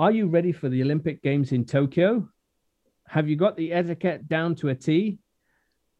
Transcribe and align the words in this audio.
Are 0.00 0.12
you 0.12 0.28
ready 0.28 0.52
for 0.52 0.68
the 0.68 0.80
Olympic 0.80 1.24
Games 1.24 1.50
in 1.50 1.64
Tokyo? 1.64 2.28
Have 3.08 3.28
you 3.28 3.34
got 3.34 3.56
the 3.56 3.72
etiquette 3.72 4.28
down 4.28 4.54
to 4.56 4.68
a 4.68 4.74
T? 4.76 5.18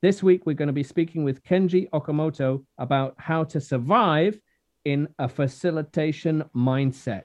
This 0.03 0.23
week, 0.23 0.47
we're 0.47 0.53
going 0.53 0.69
to 0.69 0.73
be 0.73 0.85
speaking 0.85 1.25
with 1.25 1.43
Kenji 1.43 1.91
Okamoto 1.91 2.65
about 2.79 3.17
how 3.19 3.43
to 3.43 3.61
survive 3.61 4.39
in 4.85 5.09
a 5.19 5.29
facilitation 5.29 6.45
mindset. 6.55 7.25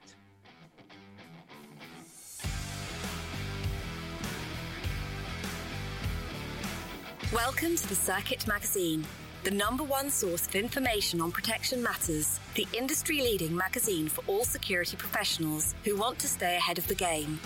Welcome 7.32 7.76
to 7.76 7.88
the 7.88 7.94
Circuit 7.94 8.48
Magazine, 8.48 9.04
the 9.44 9.50
number 9.50 9.84
one 9.84 10.08
source 10.08 10.46
of 10.46 10.54
information 10.54 11.20
on 11.20 11.30
protection 11.30 11.82
matters, 11.82 12.40
the 12.54 12.66
industry 12.72 13.18
leading 13.18 13.54
magazine 13.54 14.08
for 14.08 14.24
all 14.26 14.42
security 14.42 14.96
professionals 14.96 15.74
who 15.84 15.94
want 15.96 16.18
to 16.18 16.26
stay 16.26 16.56
ahead 16.56 16.78
of 16.78 16.86
the 16.88 16.94
game. 16.94 17.38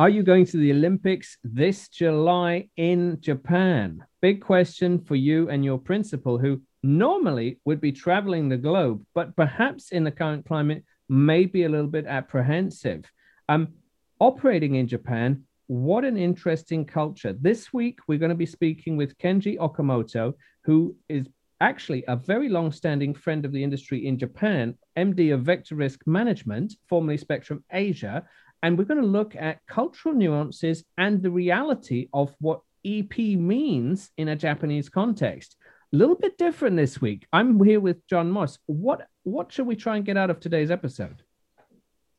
Are 0.00 0.08
you 0.08 0.24
going 0.24 0.46
to 0.46 0.56
the 0.56 0.72
Olympics 0.72 1.38
this 1.44 1.88
July 1.88 2.68
in 2.76 3.18
Japan? 3.20 4.04
Big 4.20 4.42
question 4.42 4.98
for 4.98 5.14
you 5.14 5.48
and 5.48 5.64
your 5.64 5.78
principal, 5.78 6.38
who 6.38 6.60
normally 6.82 7.60
would 7.66 7.80
be 7.80 7.92
traveling 7.92 8.48
the 8.48 8.56
globe, 8.56 9.04
but 9.14 9.36
perhaps 9.36 9.92
in 9.92 10.02
the 10.02 10.10
current 10.10 10.44
climate 10.44 10.84
may 11.08 11.44
be 11.44 11.62
a 11.62 11.68
little 11.68 11.86
bit 11.86 12.06
apprehensive. 12.06 13.04
Um, 13.48 13.74
operating 14.18 14.74
in 14.74 14.88
Japan, 14.88 15.44
what 15.70 16.04
an 16.04 16.16
interesting 16.16 16.84
culture. 16.84 17.32
This 17.32 17.72
week, 17.72 18.00
we're 18.08 18.18
going 18.18 18.30
to 18.30 18.34
be 18.34 18.44
speaking 18.44 18.96
with 18.96 19.16
Kenji 19.18 19.56
Okamoto, 19.56 20.34
who 20.64 20.96
is 21.08 21.28
actually 21.60 22.02
a 22.08 22.16
very 22.16 22.48
long 22.48 22.72
standing 22.72 23.14
friend 23.14 23.44
of 23.44 23.52
the 23.52 23.62
industry 23.62 24.04
in 24.04 24.18
Japan, 24.18 24.76
MD 24.98 25.32
of 25.32 25.42
Vector 25.42 25.76
Risk 25.76 26.00
Management, 26.06 26.74
formerly 26.88 27.16
Spectrum 27.16 27.62
Asia, 27.70 28.24
and 28.64 28.76
we're 28.76 28.82
going 28.82 29.00
to 29.00 29.06
look 29.06 29.36
at 29.36 29.60
cultural 29.68 30.12
nuances 30.12 30.82
and 30.98 31.22
the 31.22 31.30
reality 31.30 32.08
of 32.12 32.34
what 32.40 32.62
EP 32.84 33.16
means 33.16 34.10
in 34.16 34.26
a 34.26 34.34
Japanese 34.34 34.88
context. 34.88 35.54
A 35.92 35.96
little 35.96 36.16
bit 36.16 36.36
different 36.36 36.76
this 36.76 37.00
week. 37.00 37.28
I'm 37.32 37.62
here 37.62 37.78
with 37.78 38.04
John 38.08 38.28
Moss. 38.32 38.58
What 38.66 39.06
what 39.22 39.52
should 39.52 39.68
we 39.68 39.76
try 39.76 39.94
and 39.94 40.04
get 40.04 40.16
out 40.16 40.30
of 40.30 40.40
today's 40.40 40.72
episode? 40.72 41.22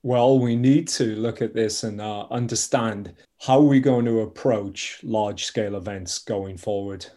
Well, 0.04 0.40
we 0.40 0.56
need 0.56 0.88
to 0.90 1.16
look 1.18 1.42
at 1.42 1.54
this 1.54 1.84
and 1.84 2.00
uh, 2.00 2.28
understand 2.32 3.14
how 3.42 3.58
are 3.58 3.64
we're 3.64 3.80
going 3.80 4.06
to 4.06 4.20
approach 4.20 5.00
large 5.04 5.46
scale 5.46 5.76
events 5.76 6.20
going 6.20 6.58
forward. 6.58 7.08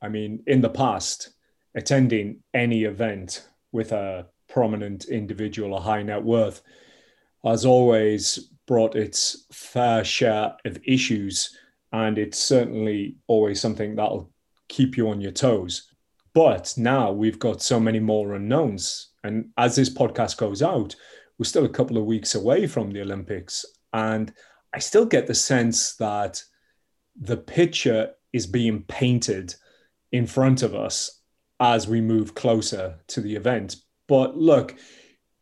I 0.00 0.08
mean, 0.08 0.42
in 0.46 0.62
the 0.62 0.70
past, 0.70 1.30
attending 1.74 2.42
any 2.54 2.84
event 2.84 3.46
with 3.70 3.92
a 3.92 4.28
prominent 4.48 5.04
individual 5.04 5.74
or 5.74 5.80
high 5.82 6.02
net 6.02 6.22
worth 6.22 6.62
has 7.44 7.66
always 7.66 8.50
brought 8.66 8.96
its 8.96 9.44
fair 9.52 10.04
share 10.04 10.56
of 10.64 10.78
issues, 10.84 11.54
and 11.92 12.16
it's 12.16 12.38
certainly 12.38 13.16
always 13.26 13.60
something 13.60 13.94
that'll 13.94 14.30
keep 14.68 14.96
you 14.96 15.10
on 15.10 15.20
your 15.20 15.32
toes. 15.32 15.92
But 16.32 16.72
now 16.78 17.12
we've 17.12 17.38
got 17.38 17.62
so 17.62 17.78
many 17.78 18.00
more 18.00 18.34
unknowns. 18.34 19.10
And 19.22 19.50
as 19.58 19.76
this 19.76 19.92
podcast 19.92 20.38
goes 20.38 20.62
out, 20.62 20.96
we're 21.38 21.44
still 21.44 21.66
a 21.66 21.68
couple 21.68 21.98
of 21.98 22.06
weeks 22.06 22.34
away 22.34 22.66
from 22.66 22.90
the 22.90 23.02
Olympics. 23.02 23.66
And 23.92 24.32
I 24.74 24.78
still 24.78 25.06
get 25.06 25.26
the 25.26 25.34
sense 25.34 25.96
that 25.96 26.42
the 27.18 27.36
picture 27.36 28.12
is 28.32 28.46
being 28.46 28.82
painted 28.82 29.54
in 30.12 30.26
front 30.26 30.62
of 30.62 30.74
us 30.74 31.22
as 31.60 31.88
we 31.88 32.00
move 32.00 32.34
closer 32.34 32.98
to 33.08 33.20
the 33.20 33.34
event. 33.34 33.76
But 34.08 34.36
look, 34.36 34.76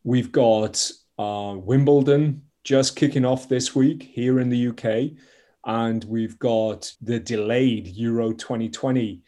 we've 0.03 0.31
got 0.31 0.89
uh, 1.17 1.55
Wimbledon 1.57 2.43
just 2.63 2.95
kicking 2.95 3.25
off 3.25 3.47
this 3.47 3.75
week 3.75 4.03
here 4.03 4.39
in 4.39 4.49
the 4.49 4.67
UK. 4.69 5.17
And 5.65 6.03
we've 6.05 6.37
got 6.39 6.91
the 7.01 7.19
delayed 7.19 7.87
Euro 7.87 8.33
2020 8.33 9.21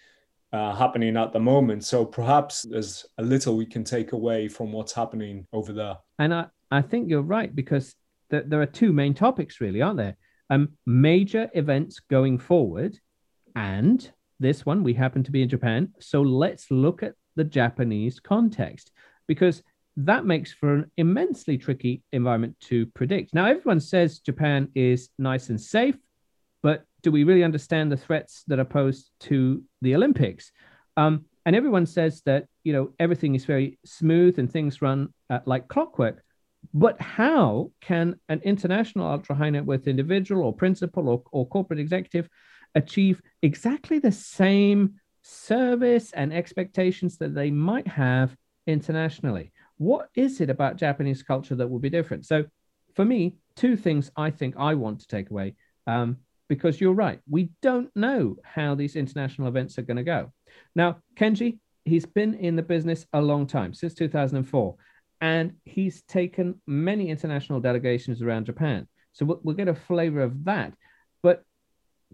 uh, 0.53 0.75
happening 0.75 1.18
at 1.18 1.34
the 1.34 1.40
moment. 1.40 1.84
So 1.84 2.06
perhaps 2.06 2.63
there's 2.63 3.06
a 3.18 3.24
little 3.24 3.57
we 3.57 3.66
can 3.66 3.84
take 3.84 4.12
away 4.12 4.47
from 4.47 4.72
what's 4.72 4.94
happening 4.94 5.46
over 5.52 5.74
there. 5.74 5.97
And 6.19 6.34
I, 6.34 6.46
I 6.72 6.81
think 6.81 7.09
you're 7.09 7.22
right 7.22 7.53
because 7.53 7.96
th- 8.32 8.46
there 8.48 8.62
are 8.62 8.68
two 8.68 8.94
main 8.94 9.14
topics, 9.14 9.62
really, 9.62 9.82
aren't 9.82 9.98
there? 9.98 10.18
Um, 10.50 10.70
major 10.86 11.50
events 11.54 12.00
going 12.00 12.40
forward. 12.40 13.00
And 13.56 14.10
this 14.40 14.66
one, 14.66 14.84
we 14.84 14.94
happen 14.94 15.24
to 15.24 15.32
be 15.32 15.42
in 15.42 15.50
Japan. 15.50 15.94
So 16.00 16.22
let's 16.22 16.72
look 16.72 17.04
at 17.04 17.16
the 17.36 17.44
Japanese 17.44 18.20
context 18.20 18.92
because 19.28 19.64
that 19.98 20.26
makes 20.26 20.54
for 20.54 20.76
an 20.76 20.92
immensely 20.98 21.58
tricky 21.58 22.04
environment 22.12 22.56
to 22.62 22.86
predict. 22.88 23.34
Now, 23.34 23.46
everyone 23.46 23.80
says 23.80 24.20
Japan 24.20 24.70
is 24.76 25.10
nice 25.18 25.50
and 25.50 25.60
safe, 25.60 25.98
but 26.62 26.86
do 27.02 27.12
we 27.12 27.24
really 27.24 27.44
understand 27.44 27.92
the 27.92 27.98
threats 27.98 28.44
that 28.48 28.60
are 28.60 28.66
posed 28.66 29.10
to 29.22 29.64
the 29.82 29.96
Olympics? 29.96 30.52
Um, 30.98 31.26
and 31.46 31.56
everyone 31.56 31.86
says 31.86 32.22
that 32.26 32.46
you 32.64 32.74
know 32.74 32.92
everything 33.00 33.34
is 33.34 33.46
very 33.46 33.80
smooth 33.86 34.38
and 34.38 34.52
things 34.52 34.82
run 34.82 35.14
uh, 35.30 35.40
like 35.46 35.68
clockwork. 35.68 36.24
But 36.73 37.00
how 37.01 37.72
can 37.81 38.19
an 38.29 38.41
international 38.44 39.07
ultra 39.07 39.35
high 39.35 39.50
net 39.50 39.66
worth 39.66 39.88
individual 39.88 40.44
or 40.44 40.53
principal 40.53 41.09
or, 41.09 41.23
or 41.31 41.47
corporate 41.47 41.79
executive 41.79 42.29
achieve 42.75 43.22
exactly 43.41 44.00
the 44.00 44.12
same 44.12 44.95
service 45.22 46.12
and 46.13 46.34
expectations 46.34 47.18
that 47.18 47.34
they 47.34 47.51
might 47.51 47.88
have 47.88 48.35
internationally? 48.68 49.51
what 49.78 50.09
is 50.16 50.41
it 50.41 50.50
about 50.50 50.78
Japanese 50.78 51.23
culture 51.23 51.56
that 51.56 51.69
will 51.69 51.79
be 51.79 51.90
different? 51.90 52.25
So, 52.25 52.45
for 52.95 53.06
me, 53.06 53.38
two 53.56 53.75
things 53.75 54.12
I 54.16 54.31
think 54.31 54.56
I 54.57 54.74
want 54.74 55.01
to 55.01 55.07
take 55.07 55.29
away, 55.29 55.56
um, 55.85 56.18
because 56.50 56.81
you're 56.81 56.94
right, 56.94 57.19
we 57.29 57.51
don't 57.62 57.95
know 57.95 58.38
how 58.44 58.74
these 58.74 58.95
international 58.95 59.47
events 59.47 59.78
are 59.78 59.84
going 59.84 59.97
to 59.97 60.03
go. 60.03 60.34
Now, 60.75 60.97
Kenji, 61.16 61.59
he's 61.85 62.06
been 62.06 62.34
in 62.34 62.56
the 62.56 62.63
business 62.63 63.06
a 63.13 63.22
long 63.22 63.45
time, 63.45 63.74
since 63.74 63.94
2004, 63.94 64.75
and 65.22 65.54
he's 65.66 66.02
taken 66.04 66.62
many 66.68 67.10
international 67.10 67.60
delegations 67.60 68.22
around 68.22 68.46
Japan. 68.46 68.88
So, 69.14 69.26
we'll, 69.26 69.40
we'll 69.44 69.56
get 69.56 69.68
a 69.68 69.76
flavor 69.76 70.22
of 70.22 70.46
that. 70.46 70.74
But 71.24 71.44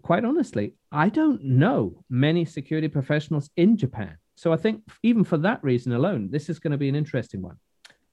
quite 0.02 0.24
honestly, 0.24 0.74
I 0.90 1.08
don't 1.08 1.42
know 1.44 2.04
many 2.08 2.44
security 2.44 2.88
professionals 2.88 3.50
in 3.56 3.76
Japan. 3.76 4.16
So 4.36 4.52
I 4.52 4.56
think 4.56 4.82
even 5.02 5.24
for 5.24 5.38
that 5.38 5.62
reason 5.62 5.92
alone, 5.92 6.28
this 6.30 6.48
is 6.48 6.58
going 6.58 6.72
to 6.72 6.78
be 6.78 6.88
an 6.88 6.94
interesting 6.94 7.42
one. 7.42 7.56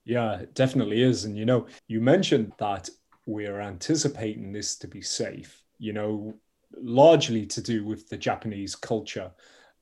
Yeah, 0.06 0.40
it 0.40 0.53
definitely 0.53 1.02
is. 1.02 1.25
And 1.25 1.38
you 1.38 1.46
know, 1.46 1.68
you 1.88 2.02
mentioned 2.02 2.53
that 2.58 2.90
we're 3.25 3.59
anticipating 3.59 4.52
this 4.52 4.75
to 4.78 4.88
be 4.88 5.02
safe, 5.02 5.63
you 5.78 5.94
know, 5.94 6.34
largely 6.78 7.46
to 7.47 7.62
do 7.62 7.85
with 7.85 8.08
the 8.09 8.18
Japanese 8.18 8.75
culture 8.75 9.31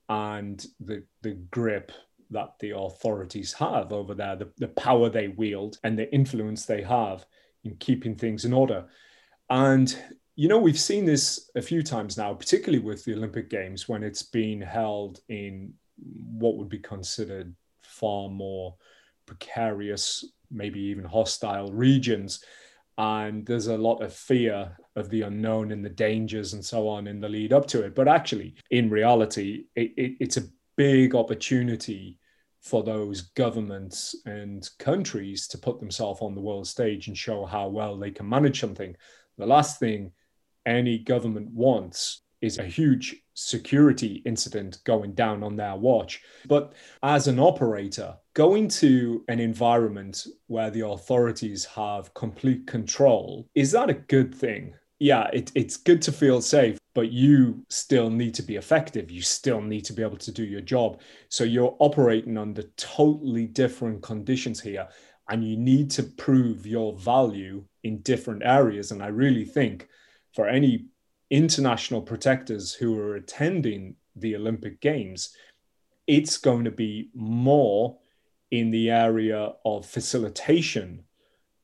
and 0.09 0.65
the 0.79 1.03
the 1.21 1.33
grip 1.51 1.91
that 2.31 2.53
the 2.59 2.75
authorities 2.75 3.53
have 3.53 3.91
over 3.91 4.13
there, 4.13 4.35
the, 4.35 4.49
the 4.57 4.67
power 4.69 5.09
they 5.09 5.29
wield 5.29 5.77
and 5.83 5.97
the 5.97 6.11
influence 6.13 6.65
they 6.65 6.81
have 6.81 7.25
in 7.63 7.75
keeping 7.77 8.15
things 8.15 8.45
in 8.45 8.53
order. 8.53 8.85
And 9.49 9.95
you 10.35 10.47
know, 10.47 10.57
we've 10.57 10.79
seen 10.79 11.03
this 11.03 11.49
a 11.55 11.61
few 11.61 11.83
times 11.83 12.17
now, 12.17 12.33
particularly 12.33 12.81
with 12.81 13.03
the 13.03 13.13
Olympic 13.13 13.49
Games 13.49 13.89
when 13.89 14.03
it's 14.03 14.23
been 14.23 14.61
held 14.61 15.19
in 15.27 15.73
what 16.31 16.55
would 16.55 16.69
be 16.69 16.79
considered 16.79 17.53
far 17.81 18.29
more 18.29 18.75
precarious, 19.25 20.23
maybe 20.49 20.79
even 20.79 21.03
hostile 21.03 21.73
regions. 21.73 22.41
And 22.97 23.45
there's 23.45 23.67
a 23.67 23.77
lot 23.77 24.01
of 24.01 24.13
fear 24.13 24.77
of 24.95 25.09
the 25.09 25.23
unknown 25.23 25.71
and 25.71 25.83
the 25.83 25.89
dangers 25.89 26.53
and 26.53 26.63
so 26.63 26.87
on 26.87 27.07
in 27.07 27.19
the 27.19 27.27
lead 27.27 27.51
up 27.51 27.67
to 27.67 27.83
it. 27.83 27.95
But 27.95 28.07
actually, 28.07 28.55
in 28.71 28.89
reality, 28.89 29.65
it, 29.75 29.93
it, 29.97 30.15
it's 30.19 30.37
a 30.37 30.47
big 30.77 31.15
opportunity 31.15 32.17
for 32.61 32.83
those 32.83 33.21
governments 33.21 34.15
and 34.25 34.69
countries 34.79 35.47
to 35.47 35.57
put 35.57 35.79
themselves 35.79 36.21
on 36.21 36.35
the 36.35 36.41
world 36.41 36.67
stage 36.67 37.07
and 37.07 37.17
show 37.17 37.45
how 37.45 37.67
well 37.67 37.97
they 37.97 38.11
can 38.11 38.27
manage 38.27 38.59
something. 38.59 38.95
The 39.37 39.45
last 39.45 39.79
thing 39.79 40.11
any 40.65 40.99
government 40.99 41.49
wants 41.51 42.21
is 42.41 42.57
a 42.57 42.63
huge 42.63 43.15
security 43.33 44.21
incident 44.25 44.79
going 44.85 45.13
down 45.13 45.43
on 45.43 45.55
their 45.55 45.75
watch. 45.75 46.21
But 46.47 46.73
as 47.03 47.27
an 47.27 47.39
operator, 47.39 48.15
going 48.33 48.67
to 48.69 49.23
an 49.27 49.39
environment 49.39 50.25
where 50.47 50.69
the 50.69 50.85
authorities 50.87 51.65
have 51.65 52.13
complete 52.13 52.67
control, 52.67 53.47
is 53.55 53.71
that 53.71 53.89
a 53.89 53.93
good 53.93 54.33
thing? 54.33 54.73
Yeah, 54.99 55.29
it, 55.33 55.51
it's 55.55 55.77
good 55.77 56.01
to 56.03 56.11
feel 56.11 56.41
safe, 56.41 56.77
but 56.93 57.11
you 57.11 57.63
still 57.69 58.09
need 58.09 58.33
to 58.35 58.43
be 58.43 58.55
effective. 58.55 59.11
You 59.11 59.21
still 59.21 59.61
need 59.61 59.85
to 59.85 59.93
be 59.93 60.01
able 60.01 60.17
to 60.17 60.31
do 60.31 60.43
your 60.43 60.61
job. 60.61 60.99
So 61.29 61.43
you're 61.43 61.75
operating 61.79 62.37
under 62.37 62.63
totally 62.77 63.45
different 63.45 64.01
conditions 64.01 64.59
here, 64.59 64.87
and 65.29 65.47
you 65.47 65.57
need 65.57 65.91
to 65.91 66.03
prove 66.03 66.65
your 66.65 66.97
value 66.97 67.63
in 67.83 68.01
different 68.01 68.41
areas. 68.43 68.91
And 68.91 69.03
I 69.03 69.07
really 69.07 69.45
think 69.45 69.87
for 70.33 70.47
any 70.47 70.85
international 71.29 72.01
protectors 72.01 72.73
who 72.73 72.97
are 72.99 73.15
attending 73.15 73.95
the 74.15 74.35
Olympic 74.35 74.81
Games, 74.81 75.35
it's 76.07 76.37
going 76.37 76.65
to 76.65 76.71
be 76.71 77.09
more 77.13 77.97
in 78.51 78.71
the 78.71 78.89
area 78.89 79.53
of 79.63 79.85
facilitation 79.85 81.03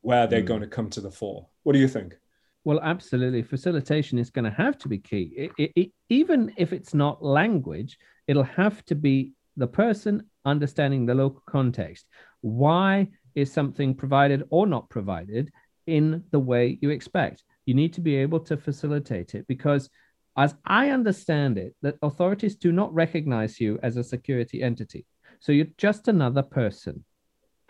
where 0.02 0.28
they're 0.28 0.42
mm. 0.42 0.46
going 0.46 0.60
to 0.60 0.68
come 0.68 0.88
to 0.90 1.00
the 1.00 1.10
fore. 1.10 1.48
What 1.64 1.72
do 1.72 1.80
you 1.80 1.88
think? 1.88 2.16
Well, 2.66 2.80
absolutely. 2.82 3.42
Facilitation 3.42 4.18
is 4.18 4.30
going 4.30 4.44
to 4.44 4.50
have 4.50 4.76
to 4.78 4.88
be 4.88 4.98
key. 4.98 5.32
It, 5.36 5.52
it, 5.56 5.72
it, 5.76 5.90
even 6.08 6.52
if 6.56 6.72
it's 6.72 6.94
not 6.94 7.24
language, 7.24 7.96
it'll 8.26 8.42
have 8.42 8.84
to 8.86 8.96
be 8.96 9.34
the 9.56 9.68
person 9.68 10.26
understanding 10.44 11.06
the 11.06 11.14
local 11.14 11.44
context. 11.46 12.06
Why 12.40 13.06
is 13.36 13.52
something 13.52 13.94
provided 13.94 14.48
or 14.50 14.66
not 14.66 14.90
provided 14.90 15.52
in 15.86 16.24
the 16.32 16.40
way 16.40 16.76
you 16.82 16.90
expect? 16.90 17.44
You 17.66 17.74
need 17.74 17.92
to 17.92 18.00
be 18.00 18.16
able 18.16 18.40
to 18.40 18.56
facilitate 18.56 19.36
it 19.36 19.46
because, 19.46 19.88
as 20.36 20.56
I 20.66 20.90
understand 20.90 21.58
it, 21.58 21.76
that 21.82 21.98
authorities 22.02 22.56
do 22.56 22.72
not 22.72 22.92
recognize 22.92 23.60
you 23.60 23.78
as 23.84 23.96
a 23.96 24.02
security 24.02 24.60
entity. 24.60 25.06
So 25.38 25.52
you're 25.52 25.68
just 25.78 26.08
another 26.08 26.42
person. 26.42 27.04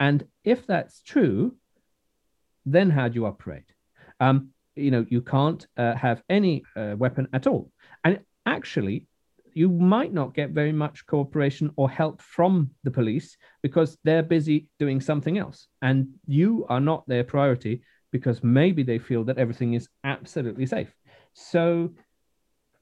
And 0.00 0.26
if 0.42 0.66
that's 0.66 1.02
true, 1.02 1.54
then 2.64 2.88
how 2.88 3.08
do 3.08 3.16
you 3.16 3.26
operate? 3.26 3.74
Um, 4.20 4.52
you 4.76 4.90
know, 4.90 5.06
you 5.08 5.22
can't 5.22 5.66
uh, 5.76 5.94
have 5.94 6.22
any 6.28 6.62
uh, 6.76 6.94
weapon 6.96 7.28
at 7.32 7.46
all. 7.46 7.70
And 8.04 8.20
actually, 8.44 9.06
you 9.54 9.70
might 9.70 10.12
not 10.12 10.34
get 10.34 10.50
very 10.50 10.72
much 10.72 11.06
cooperation 11.06 11.70
or 11.76 11.88
help 11.88 12.20
from 12.20 12.70
the 12.84 12.90
police 12.90 13.36
because 13.62 13.96
they're 14.04 14.22
busy 14.22 14.68
doing 14.78 15.00
something 15.00 15.38
else. 15.38 15.68
And 15.80 16.08
you 16.26 16.66
are 16.68 16.80
not 16.80 17.08
their 17.08 17.24
priority 17.24 17.80
because 18.12 18.44
maybe 18.44 18.82
they 18.82 18.98
feel 18.98 19.24
that 19.24 19.38
everything 19.38 19.72
is 19.72 19.88
absolutely 20.04 20.66
safe. 20.66 20.94
So, 21.32 21.94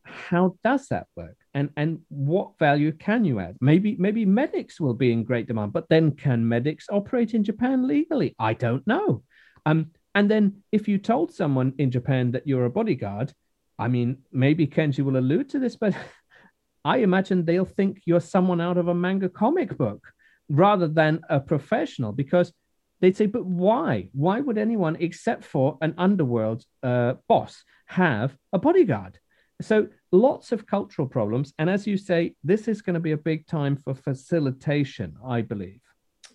how 0.03 0.57
does 0.63 0.89
that 0.89 1.07
work? 1.17 1.37
And 1.55 1.71
and 1.77 2.01
what 2.09 2.59
value 2.59 2.93
can 2.93 3.25
you 3.25 3.41
add? 3.41 3.57
Maybe 3.61 3.97
maybe 3.99 4.25
medics 4.25 4.81
will 4.81 4.95
be 4.95 5.13
in 5.13 5.25
great 5.25 5.47
demand, 5.47 5.73
but 5.73 5.89
then 5.89 6.13
can 6.13 6.47
medics 6.47 6.87
operate 6.91 7.35
in 7.35 7.45
Japan 7.45 7.87
legally? 7.87 8.35
I 8.39 8.53
don't 8.55 8.87
know. 8.87 9.23
Um, 9.65 9.93
and 10.15 10.31
then 10.31 10.63
if 10.71 10.87
you 10.89 10.99
told 10.99 11.33
someone 11.33 11.75
in 11.79 11.91
Japan 11.91 12.31
that 12.33 12.47
you're 12.47 12.67
a 12.67 12.71
bodyguard, 12.71 13.33
I 13.79 13.89
mean, 13.89 14.19
maybe 14.31 14.67
Kenji 14.67 15.05
will 15.05 15.17
allude 15.17 15.49
to 15.51 15.59
this, 15.59 15.77
but 15.77 15.95
I 16.85 16.99
imagine 16.99 17.45
they'll 17.45 17.65
think 17.65 18.03
you're 18.05 18.21
someone 18.21 18.61
out 18.61 18.77
of 18.77 18.89
a 18.89 18.95
manga 18.95 19.29
comic 19.29 19.77
book 19.77 20.07
rather 20.49 20.87
than 20.87 21.21
a 21.31 21.41
professional 21.41 22.13
because 22.13 22.53
they'd 23.01 23.17
say, 23.17 23.27
but 23.27 23.45
why? 23.45 24.09
Why 24.13 24.41
would 24.41 24.59
anyone 24.59 24.97
except 25.01 25.45
for 25.45 25.79
an 25.81 25.95
underworld 25.99 26.65
uh, 26.83 27.15
boss 27.27 27.65
have 27.87 28.37
a 28.53 28.59
bodyguard? 28.59 29.19
So 29.63 29.89
lots 30.13 30.53
of 30.53 30.67
cultural 30.67 31.09
problems. 31.09 31.53
And 31.59 31.71
as 31.71 31.87
you 31.87 31.97
say, 31.97 32.35
this 32.45 32.69
is 32.69 32.83
going 32.83 32.95
to 32.95 33.01
be 33.01 33.13
a 33.13 33.17
big 33.17 33.47
time 33.47 33.77
for 33.77 33.95
facilitation, 33.95 35.17
I 35.27 35.41
believe. 35.41 35.81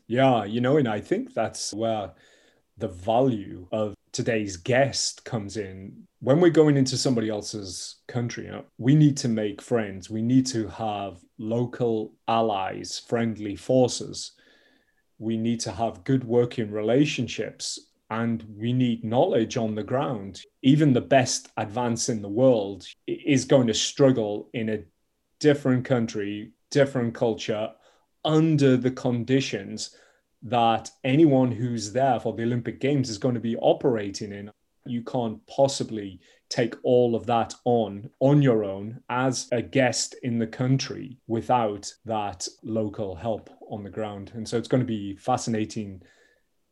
Yeah, 0.08 0.46
you 0.46 0.62
know, 0.62 0.78
and 0.78 0.88
I 0.88 1.00
think 1.00 1.34
that's 1.34 1.74
where 1.74 2.12
the 2.80 2.88
value 2.88 3.68
of 3.72 3.94
today's 4.12 4.58
guest 4.58 5.24
comes 5.26 5.58
in. 5.58 6.08
When 6.22 6.42
we're 6.42 6.50
going 6.50 6.78
into 6.78 6.98
somebody 6.98 7.30
else's 7.30 7.98
country 8.08 8.46
you 8.46 8.52
know, 8.52 8.66
we 8.78 8.96
need 8.96 9.18
to 9.18 9.28
make 9.28 9.62
friends. 9.62 10.10
We 10.10 10.22
need 10.22 10.46
to 10.48 10.68
have 10.70 11.20
local 11.38 12.14
allies 12.28 13.00
friendly 13.08 13.56
forces. 13.56 14.32
We 15.18 15.38
need 15.38 15.60
to 15.62 15.72
have 15.72 16.04
good 16.04 16.24
working 16.24 16.72
relationships 16.72 17.80
and 18.10 18.44
we 18.58 18.74
need 18.74 19.04
knowledge 19.04 19.58
on 19.58 19.76
the 19.76 19.84
ground. 19.84 20.42
Even 20.64 20.94
the 20.94 21.02
best 21.02 21.50
advance 21.58 22.10
in 22.10 22.22
the 22.22 22.30
world 22.30 22.86
is 23.08 23.46
going 23.46 23.68
to 23.68 23.74
struggle 23.74 24.50
in 24.54 24.70
a 24.70 24.84
different 25.40 25.86
country 25.86 26.52
different 26.70 27.14
culture 27.14 27.72
under 28.26 28.78
the 28.78 28.92
conditions 28.92 29.96
that 30.44 30.90
anyone 31.04 31.52
who's 31.52 31.92
there 31.92 32.20
for 32.20 32.34
the 32.34 32.44
Olympic 32.44 32.80
Games 32.80 33.10
is 33.10 33.18
going 33.18 33.36
to 33.36 33.42
be 33.42 33.58
operating 33.58 34.32
in. 34.32 34.52
You 34.86 35.04
can't 35.04 35.46
possibly 35.48 36.20
take 36.50 36.76
all 36.84 37.16
of 37.16 37.26
that 37.28 37.54
on 37.66 38.10
on 38.20 38.42
your 38.42 38.64
own 38.64 39.02
as 39.10 39.48
a 39.52 39.62
guest 39.62 40.16
in 40.24 40.40
the 40.40 40.48
country 40.48 41.18
without 41.28 41.92
that 42.06 42.48
local 42.64 43.16
help 43.16 43.50
on 43.70 43.84
the 43.84 43.90
ground. 43.90 44.32
And 44.34 44.48
so 44.48 44.58
it's 44.58 44.68
going 44.68 44.82
to 44.82 44.88
be 44.88 45.16
fascinating 45.16 46.02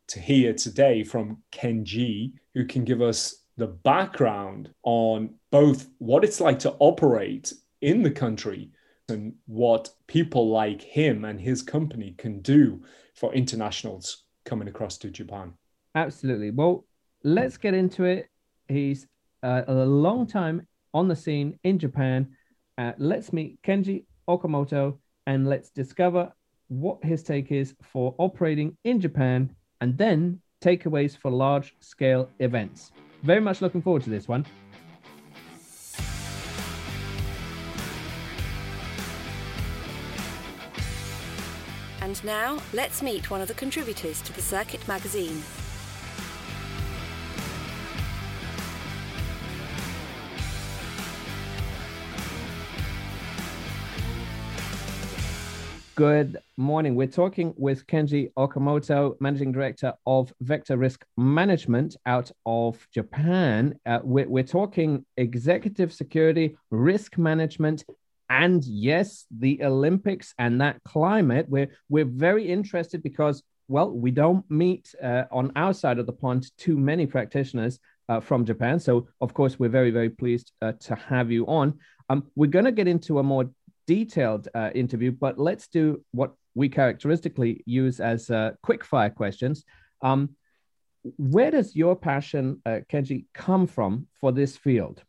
to 0.08 0.20
hear 0.20 0.52
today 0.54 1.04
from 1.04 1.42
Kenji, 1.52 2.32
who 2.54 2.64
can 2.64 2.84
give 2.84 3.02
us 3.02 3.44
the 3.56 3.66
background 3.66 4.70
on 4.84 5.34
both 5.50 5.88
what 5.98 6.24
it's 6.24 6.40
like 6.40 6.58
to 6.60 6.74
operate 6.78 7.52
in 7.82 8.02
the 8.02 8.10
country 8.10 8.70
and 9.08 9.34
what 9.46 9.90
people 10.06 10.48
like 10.48 10.82
him 10.82 11.24
and 11.24 11.40
his 11.40 11.62
company 11.62 12.14
can 12.18 12.40
do 12.40 12.82
for 13.18 13.34
internationals 13.34 14.24
coming 14.44 14.68
across 14.68 14.98
to 14.98 15.10
Japan. 15.10 15.52
Absolutely. 15.94 16.50
Well, 16.50 16.84
let's 17.24 17.56
get 17.56 17.74
into 17.74 18.04
it. 18.04 18.28
He's 18.68 19.06
uh, 19.42 19.62
a 19.66 19.74
long 19.74 20.26
time 20.26 20.66
on 20.94 21.08
the 21.08 21.16
scene 21.16 21.58
in 21.64 21.78
Japan. 21.78 22.28
Uh, 22.76 22.92
let's 22.98 23.32
meet 23.32 23.60
Kenji 23.62 24.04
Okamoto 24.28 24.98
and 25.26 25.48
let's 25.48 25.70
discover 25.70 26.32
what 26.68 27.02
his 27.02 27.22
take 27.22 27.50
is 27.50 27.74
for 27.82 28.14
operating 28.18 28.76
in 28.84 29.00
Japan 29.00 29.54
and 29.80 29.96
then 29.98 30.40
takeaways 30.62 31.16
for 31.16 31.30
large 31.30 31.74
scale 31.80 32.28
events. 32.38 32.92
Very 33.22 33.40
much 33.40 33.60
looking 33.60 33.82
forward 33.82 34.04
to 34.04 34.10
this 34.10 34.28
one. 34.28 34.46
And 42.08 42.24
now, 42.24 42.58
let's 42.72 43.02
meet 43.02 43.30
one 43.30 43.42
of 43.42 43.48
the 43.48 43.52
contributors 43.52 44.22
to 44.22 44.32
the 44.32 44.40
Circuit 44.40 44.88
magazine. 44.88 45.42
Good 55.98 56.38
morning. 56.56 56.94
We're 56.94 57.08
talking 57.08 57.52
with 57.58 57.86
Kenji 57.88 58.32
Okamoto, 58.38 59.20
Managing 59.20 59.52
Director 59.52 59.92
of 60.06 60.32
Vector 60.40 60.78
Risk 60.78 61.04
Management 61.18 61.96
out 62.06 62.30
of 62.46 62.86
Japan. 62.94 63.78
Uh, 63.84 63.98
we're, 64.02 64.28
we're 64.28 64.44
talking 64.44 65.04
executive 65.16 65.92
security, 65.92 66.56
risk 66.70 67.18
management, 67.18 67.84
and 68.30 68.64
yes, 68.64 69.26
the 69.30 69.62
Olympics 69.62 70.34
and 70.38 70.60
that 70.60 70.82
climate, 70.84 71.46
we're 71.48 71.70
we're 71.88 72.04
very 72.04 72.48
interested 72.48 73.02
because 73.02 73.42
well, 73.70 73.90
we 73.90 74.10
don't 74.10 74.50
meet 74.50 74.94
uh, 75.02 75.24
on 75.30 75.52
our 75.54 75.74
side 75.74 75.98
of 75.98 76.06
the 76.06 76.12
pond 76.12 76.50
too 76.56 76.78
many 76.78 77.06
practitioners 77.06 77.78
uh, 78.08 78.18
from 78.18 78.46
Japan. 78.46 78.80
So 78.80 79.08
of 79.20 79.34
course, 79.34 79.58
we're 79.58 79.68
very 79.68 79.90
very 79.90 80.10
pleased 80.10 80.52
uh, 80.62 80.72
to 80.80 80.94
have 80.94 81.30
you 81.30 81.46
on. 81.46 81.78
Um, 82.08 82.26
we're 82.34 82.50
going 82.50 82.64
to 82.64 82.72
get 82.72 82.88
into 82.88 83.18
a 83.18 83.22
more 83.22 83.50
detailed 83.86 84.48
uh, 84.54 84.70
interview, 84.74 85.12
but 85.12 85.38
let's 85.38 85.68
do 85.68 86.02
what 86.12 86.32
we 86.54 86.68
characteristically 86.68 87.62
use 87.66 88.00
as 88.00 88.30
uh, 88.30 88.52
quick 88.62 88.84
fire 88.84 89.10
questions. 89.10 89.64
Um, 90.02 90.30
where 91.16 91.50
does 91.50 91.76
your 91.76 91.96
passion, 91.96 92.60
uh, 92.66 92.80
Kenji, 92.90 93.26
come 93.32 93.66
from 93.66 94.06
for 94.20 94.32
this 94.32 94.56
field? 94.56 95.02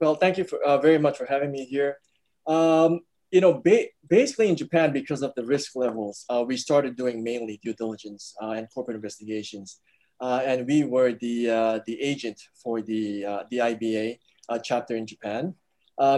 Well, 0.00 0.16
thank 0.16 0.38
you 0.38 0.44
for, 0.44 0.62
uh, 0.62 0.78
very 0.78 0.98
much 0.98 1.18
for 1.18 1.26
having 1.26 1.52
me 1.52 1.64
here. 1.64 1.98
Um, 2.46 3.00
you 3.30 3.40
know, 3.40 3.54
ba- 3.54 3.88
basically 4.08 4.48
in 4.48 4.56
Japan, 4.56 4.92
because 4.92 5.22
of 5.22 5.34
the 5.34 5.44
risk 5.44 5.74
levels, 5.76 6.24
uh, 6.28 6.44
we 6.46 6.56
started 6.56 6.96
doing 6.96 7.22
mainly 7.22 7.58
due 7.62 7.74
diligence 7.74 8.34
uh, 8.42 8.50
and 8.50 8.68
corporate 8.72 8.96
investigations. 8.96 9.80
Uh, 10.20 10.40
and 10.44 10.66
we 10.66 10.84
were 10.84 11.12
the, 11.12 11.50
uh, 11.50 11.80
the 11.86 12.00
agent 12.00 12.40
for 12.62 12.80
the, 12.80 13.24
uh, 13.24 13.42
the 13.50 13.58
IBA 13.58 14.18
chapter 14.62 14.94
in 14.94 15.06
Japan. 15.06 15.54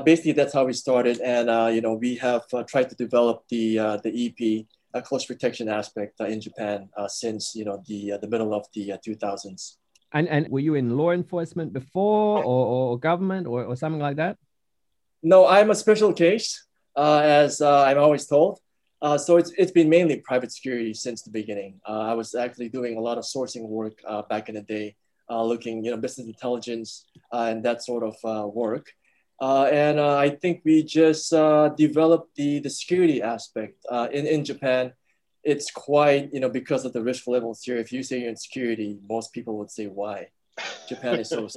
basically, 0.04 0.32
that's 0.32 0.52
how 0.52 0.64
we 0.64 0.72
started. 0.72 1.20
And, 1.20 1.74
you 1.74 1.80
know, 1.80 1.94
we 1.94 2.16
have 2.16 2.44
tried 2.66 2.90
to 2.90 2.96
develop 2.96 3.44
the, 3.48 3.76
the 4.02 4.12
EP 4.26 4.66
close 5.04 5.24
protection 5.26 5.68
aspect 5.68 6.20
in 6.20 6.40
Japan 6.40 6.88
since, 7.08 7.54
you 7.54 7.64
know, 7.64 7.82
the, 7.86 8.18
the 8.20 8.28
middle 8.28 8.52
of 8.52 8.66
the 8.74 8.98
2000s. 9.06 9.76
And 10.12 10.28
and 10.28 10.48
were 10.48 10.60
you 10.60 10.74
in 10.74 10.96
law 10.96 11.10
enforcement 11.10 11.72
before, 11.72 12.38
or, 12.38 12.66
or 12.66 12.98
government, 12.98 13.46
or, 13.46 13.64
or 13.64 13.76
something 13.76 14.00
like 14.00 14.16
that? 14.16 14.38
No, 15.22 15.46
I'm 15.46 15.70
a 15.70 15.74
special 15.74 16.12
case, 16.12 16.64
uh, 16.94 17.18
as 17.18 17.60
uh, 17.60 17.82
I'm 17.82 17.98
always 17.98 18.26
told. 18.26 18.60
Uh, 19.02 19.18
so 19.18 19.36
it's, 19.36 19.52
it's 19.58 19.72
been 19.72 19.88
mainly 19.88 20.18
private 20.20 20.52
security 20.52 20.94
since 20.94 21.22
the 21.22 21.30
beginning. 21.30 21.80
Uh, 21.86 21.98
I 21.98 22.14
was 22.14 22.34
actually 22.34 22.68
doing 22.68 22.96
a 22.96 23.00
lot 23.00 23.18
of 23.18 23.24
sourcing 23.24 23.68
work 23.68 23.98
uh, 24.06 24.22
back 24.22 24.48
in 24.48 24.54
the 24.54 24.62
day, 24.62 24.96
uh, 25.28 25.42
looking, 25.42 25.84
you 25.84 25.90
know, 25.90 25.96
business 25.96 26.26
intelligence 26.26 27.06
and 27.32 27.62
that 27.64 27.82
sort 27.82 28.02
of 28.04 28.14
work. 28.54 28.86
and 29.40 30.00
I 30.00 30.30
think 30.30 30.62
we 30.64 30.82
just 30.82 31.30
developed 31.76 32.36
the, 32.36 32.60
the 32.60 32.70
security 32.70 33.20
aspect 33.22 33.84
in, 34.12 34.26
in 34.26 34.44
Japan 34.44 34.92
it's 35.46 35.70
quite, 35.70 36.34
you 36.34 36.40
know, 36.40 36.50
because 36.50 36.84
of 36.84 36.92
the 36.92 37.02
risk 37.02 37.26
levels 37.28 37.62
here. 37.62 37.76
If 37.76 37.92
you 37.92 38.02
say 38.02 38.20
you're 38.20 38.30
in 38.30 38.36
security, 38.36 38.98
most 39.08 39.32
people 39.32 39.56
would 39.58 39.70
say, 39.70 39.86
why? 39.86 40.28
Japan 40.88 41.20
is 41.20 41.28
so, 41.28 41.48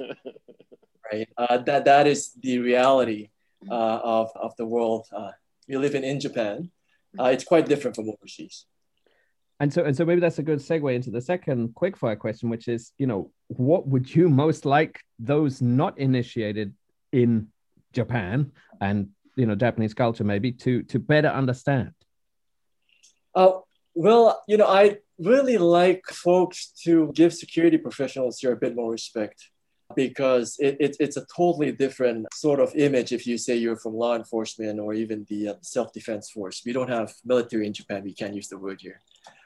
right? 1.12 1.28
Uh, 1.36 1.58
that, 1.58 1.84
that 1.86 2.06
is 2.06 2.32
the 2.40 2.58
reality 2.58 3.30
uh, 3.68 4.00
of, 4.02 4.30
of 4.36 4.54
the 4.56 4.64
world 4.64 5.06
uh, 5.14 5.32
we 5.70 5.76
live 5.76 5.94
in 5.94 6.04
in 6.04 6.20
Japan. 6.20 6.70
Uh, 7.18 7.26
it's 7.26 7.44
quite 7.44 7.66
different 7.66 7.96
from 7.96 8.08
overseas. 8.08 8.66
and 9.60 9.72
so 9.72 9.84
and 9.84 9.96
so 9.96 10.04
maybe 10.04 10.20
that's 10.20 10.38
a 10.38 10.42
good 10.42 10.58
segue 10.58 10.94
into 10.94 11.10
the 11.10 11.20
second 11.20 11.74
quickfire 11.74 12.18
question, 12.18 12.48
which 12.50 12.68
is, 12.68 12.92
you 12.98 13.06
know, 13.06 13.30
what 13.48 13.86
would 13.86 14.12
you 14.14 14.28
most 14.28 14.64
like 14.64 15.00
those 15.18 15.62
not 15.62 15.98
initiated 15.98 16.74
in 17.12 17.48
Japan 17.92 18.52
and 18.80 19.08
you 19.36 19.46
know 19.46 19.54
Japanese 19.54 19.94
culture 19.94 20.24
maybe 20.24 20.52
to 20.52 20.82
to 20.84 20.98
better 20.98 21.28
understand? 21.28 21.92
Uh, 23.34 23.60
well, 23.94 24.42
you 24.46 24.56
know, 24.56 24.66
I 24.66 24.98
really 25.18 25.58
like 25.58 26.04
folks 26.06 26.72
to 26.84 27.12
give 27.14 27.34
security 27.34 27.78
professionals 27.78 28.38
here 28.38 28.52
a 28.52 28.56
bit 28.56 28.74
more 28.74 28.90
respect 28.90 29.50
because 29.96 30.56
it, 30.58 30.76
it, 30.80 30.96
it's 31.00 31.16
a 31.16 31.26
totally 31.34 31.72
different 31.72 32.26
sort 32.32 32.60
of 32.60 32.74
image 32.74 33.12
if 33.12 33.26
you 33.26 33.36
say 33.36 33.56
you're 33.56 33.76
from 33.76 33.94
law 33.94 34.14
enforcement 34.14 34.78
or 34.78 34.94
even 34.94 35.26
the 35.28 35.48
uh, 35.48 35.54
self-defense 35.62 36.30
force. 36.30 36.62
We 36.64 36.72
don't 36.72 36.88
have 36.88 37.12
military 37.24 37.66
in 37.66 37.72
Japan. 37.72 38.04
We 38.04 38.14
can't 38.14 38.34
use 38.34 38.48
the 38.48 38.58
word 38.58 38.80
here. 38.80 39.00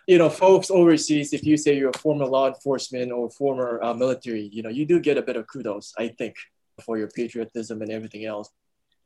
You 0.06 0.18
know, 0.18 0.28
folks 0.28 0.70
overseas, 0.70 1.32
if 1.32 1.44
you 1.44 1.56
say 1.56 1.78
you're 1.78 1.90
a 1.90 1.98
former 1.98 2.26
law 2.26 2.48
enforcement 2.48 3.10
or 3.10 3.30
former 3.30 3.82
uh, 3.82 3.94
military, 3.94 4.50
you 4.52 4.62
know, 4.62 4.68
you 4.68 4.84
do 4.84 5.00
get 5.00 5.16
a 5.16 5.22
bit 5.22 5.36
of 5.36 5.46
kudos, 5.46 5.94
I 5.98 6.08
think, 6.08 6.36
for 6.84 6.98
your 6.98 7.08
patriotism 7.08 7.80
and 7.80 7.90
everything 7.90 8.26
else. 8.26 8.50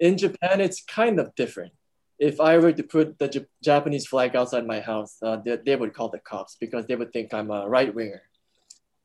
In 0.01 0.19
Japan, 0.19 0.61
it's 0.61 0.83
kind 0.83 1.21
of 1.21 1.35
different. 1.37 1.73
If 2.19 2.41
I 2.41 2.59
were 2.59 2.73
to 2.73 2.83
put 2.83 3.19
the 3.19 3.29
J- 3.29 3.47
Japanese 3.63 4.07
flag 4.07 4.35
outside 4.35 4.67
my 4.67 4.81
house, 4.81 5.19
uh, 5.23 5.37
they, 5.45 5.59
they 5.65 5.77
would 5.77 5.95
call 5.95 6.09
the 6.09 6.19
cops 6.19 6.57
because 6.59 6.87
they 6.87 6.97
would 6.97 7.13
think 7.13 7.33
I'm 7.33 7.51
a 7.51 7.69
right 7.69 7.95
winger 7.95 8.23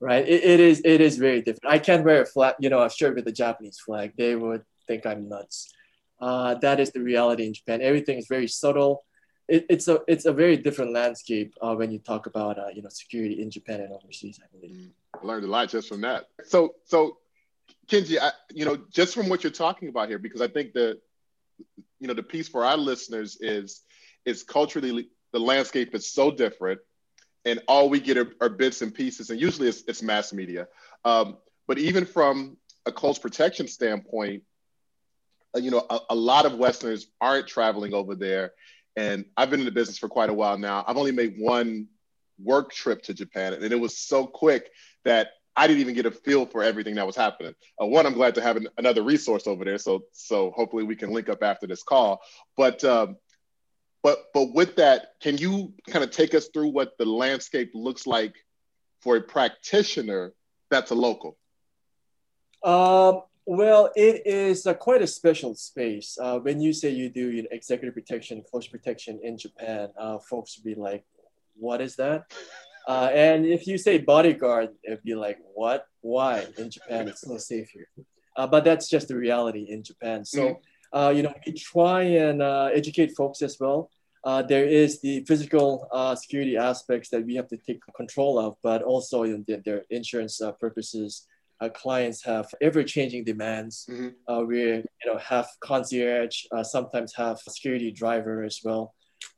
right? 0.03 0.27
It, 0.27 0.43
it 0.43 0.60
is 0.60 0.82
it 0.84 1.01
is 1.01 1.17
very 1.17 1.41
different. 1.41 1.74
I 1.74 1.79
can't 1.79 2.03
wear 2.03 2.22
a 2.22 2.25
flag, 2.25 2.55
you 2.60 2.70
know, 2.70 2.84
a 2.84 2.89
shirt 2.89 3.15
with 3.15 3.25
the 3.25 3.32
Japanese 3.32 3.79
flag. 3.79 4.13
They 4.17 4.36
would 4.36 4.63
think 4.86 5.05
I'm 5.05 5.29
nuts. 5.29 5.74
Uh, 6.20 6.55
that 6.55 6.79
is 6.79 6.91
the 6.91 7.00
reality 7.00 7.46
in 7.48 7.53
Japan. 7.53 7.82
Everything 7.82 8.17
is 8.17 8.27
very 8.27 8.48
subtle. 8.48 9.05
It, 9.48 9.65
it's 9.70 9.88
a 9.88 10.00
it's 10.08 10.25
a 10.25 10.34
very 10.34 10.58
different 10.58 10.93
landscape 10.93 11.53
uh, 11.62 11.74
when 11.75 11.91
you 11.91 12.00
talk 12.00 12.27
about 12.27 12.60
uh, 12.60 12.67
you 12.75 12.82
know 12.82 12.89
security 12.89 13.41
in 13.41 13.50
Japan 13.50 13.79
and 13.82 13.91
overseas. 13.93 14.39
I 14.43 14.48
believe. 14.55 14.75
Mm, 14.75 14.89
I 15.22 15.25
learned 15.25 15.46
a 15.46 15.48
lot 15.48 15.70
just 15.70 15.88
from 15.88 16.01
that. 16.01 16.25
So 16.43 16.75
so, 16.86 17.17
Kenji, 17.88 18.20
I, 18.20 18.32
you 18.53 18.65
know, 18.65 18.77
just 18.91 19.13
from 19.13 19.29
what 19.29 19.43
you're 19.43 19.51
talking 19.51 19.88
about 19.88 20.10
here, 20.10 20.20
because 20.20 20.41
I 20.41 20.48
think 20.48 20.74
the 20.74 21.00
you 22.00 22.07
know 22.07 22.13
the 22.13 22.24
piece 22.24 22.48
for 22.48 22.65
our 22.65 22.77
listeners 22.77 23.38
is 23.39 23.81
is 24.25 24.43
culturally 24.43 25.10
the 25.31 25.39
landscape 25.39 25.95
is 25.95 26.12
so 26.12 26.31
different 26.31 26.79
and 27.45 27.62
all 27.67 27.89
we 27.89 28.00
get 28.00 28.17
are, 28.17 28.33
are 28.41 28.50
bits 28.50 28.81
and 28.81 28.93
pieces, 28.93 29.29
and 29.29 29.39
usually 29.39 29.67
it's, 29.67 29.83
it's 29.88 30.01
mass 30.01 30.33
media. 30.33 30.67
Um, 31.03 31.38
but 31.67 31.77
even 31.77 32.05
from 32.05 32.57
a 32.86 32.91
close 32.91 33.19
protection 33.19 33.67
standpoint, 33.67 34.43
uh, 35.55 35.60
you 35.60 35.72
know, 35.72 35.86
a, 35.89 36.00
a, 36.12 36.15
lot 36.15 36.45
of 36.45 36.55
Westerners 36.55 37.07
aren't 37.22 37.48
traveling 37.48 37.93
over 37.93 38.15
there. 38.15 38.53
And 38.95 39.25
I've 39.36 39.50
been 39.50 39.60
in 39.60 39.65
the 39.65 39.72
business 39.72 39.98
for 39.98 40.07
quite 40.07 40.29
a 40.29 40.33
while 40.33 40.57
now. 40.57 40.83
I've 40.88 40.98
only 40.98 41.12
made 41.12 41.36
one 41.38 41.88
work 42.41 42.72
trip 42.72 43.03
to 43.03 43.13
Japan, 43.13 43.53
and 43.53 43.63
it 43.63 43.79
was 43.79 43.98
so 43.98 44.25
quick 44.25 44.72
that 45.03 45.29
I 45.55 45.67
didn't 45.67 45.81
even 45.81 45.93
get 45.93 46.05
a 46.05 46.12
feel 46.12 46.45
for 46.45 46.63
everything 46.63 46.95
that 46.95 47.05
was 47.05 47.15
happening. 47.15 47.53
Uh, 47.81 47.86
one, 47.86 48.05
I'm 48.05 48.13
glad 48.13 48.36
to 48.36 48.41
have 48.41 48.57
an, 48.57 48.67
another 48.77 49.03
resource 49.03 49.45
over 49.45 49.63
there, 49.63 49.77
so 49.77 50.05
so 50.12 50.51
hopefully 50.51 50.83
we 50.83 50.95
can 50.95 51.12
link 51.12 51.29
up 51.29 51.43
after 51.43 51.67
this 51.67 51.83
call. 51.83 52.22
But 52.57 52.83
um, 52.83 53.17
but 54.01 54.25
but 54.33 54.53
with 54.53 54.75
that, 54.77 55.13
can 55.22 55.38
you 55.38 55.74
kind 55.89 56.03
of 56.03 56.12
take 56.12 56.33
us 56.33 56.50
through 56.53 56.69
what 56.69 56.98
the 56.98 57.05
landscape 57.05 57.72
looks 57.74 58.07
like 58.07 58.33
for 59.01 59.17
a 59.17 59.22
practitioner 59.22 60.33
that's 60.72 60.91
a 60.91 60.95
local? 60.95 61.38
Um, 62.63 63.22
well, 63.45 63.91
it 63.95 64.25
is 64.25 64.65
uh, 64.65 64.74
quite 64.74 65.01
a 65.01 65.07
special 65.07 65.53
space. 65.53 66.17
Uh, 66.19 66.39
when 66.39 66.62
you 66.62 66.74
say 66.74 66.89
you 66.89 67.10
do 67.10 67.29
you 67.29 67.43
know, 67.43 67.50
executive 67.51 67.93
protection, 67.93 68.43
close 68.50 68.67
protection 68.67 69.19
in 69.22 69.38
Japan, 69.38 69.89
uh, 70.00 70.17
folks 70.17 70.57
would 70.57 70.63
be 70.63 70.79
like, 70.79 71.05
"What 71.55 71.81
is 71.81 71.95
that?" 71.98 72.31
Uh, 72.87 73.09
and 73.13 73.45
if 73.45 73.65
you 73.67 73.77
say 73.77 73.97
bodyguard, 73.97 74.69
it'd 74.83 75.03
be 75.03 75.15
like, 75.15 75.39
"What? 75.53 75.85
Why?" 76.01 76.45
In 76.57 76.69
Japan, 76.69 77.07
it's 77.07 77.21
so 77.21 77.37
safe 77.37 77.69
here. 77.69 77.87
Uh, 78.35 78.47
but 78.47 78.63
that's 78.63 78.89
just 78.89 79.07
the 79.07 79.15
reality 79.15 79.65
in 79.69 79.83
Japan. 79.83 80.25
So. 80.25 80.41
Mm 80.41 80.55
uh, 80.93 81.11
you 81.15 81.23
know, 81.23 81.33
we 81.45 81.53
try 81.53 82.03
and 82.03 82.41
uh, 82.41 82.69
educate 82.73 83.15
folks 83.17 83.41
as 83.41 83.57
well. 83.59 83.89
Uh, 84.23 84.41
there 84.41 84.65
is 84.65 85.01
the 85.01 85.25
physical 85.25 85.87
uh, 85.91 86.15
security 86.15 86.55
aspects 86.55 87.09
that 87.09 87.25
we 87.25 87.35
have 87.35 87.47
to 87.47 87.57
take 87.57 87.81
control 87.95 88.39
of, 88.39 88.55
but 88.63 88.81
also 88.83 89.23
you 89.23 89.37
know, 89.37 89.43
their, 89.47 89.61
their 89.65 89.83
insurance 89.89 90.41
uh, 90.41 90.51
purposes. 90.53 91.27
Uh, 91.59 91.69
clients 91.69 92.23
have 92.23 92.47
ever-changing 92.61 93.23
demands. 93.23 93.85
Mm-hmm. 93.89 94.09
Uh, 94.27 94.43
we 94.43 94.59
you 94.61 94.83
know 95.05 95.17
have 95.17 95.47
concierge, 95.61 96.45
uh, 96.51 96.63
sometimes 96.63 97.13
have 97.15 97.39
security 97.39 97.91
driver 97.91 98.43
as 98.43 98.59
well, 98.63 98.93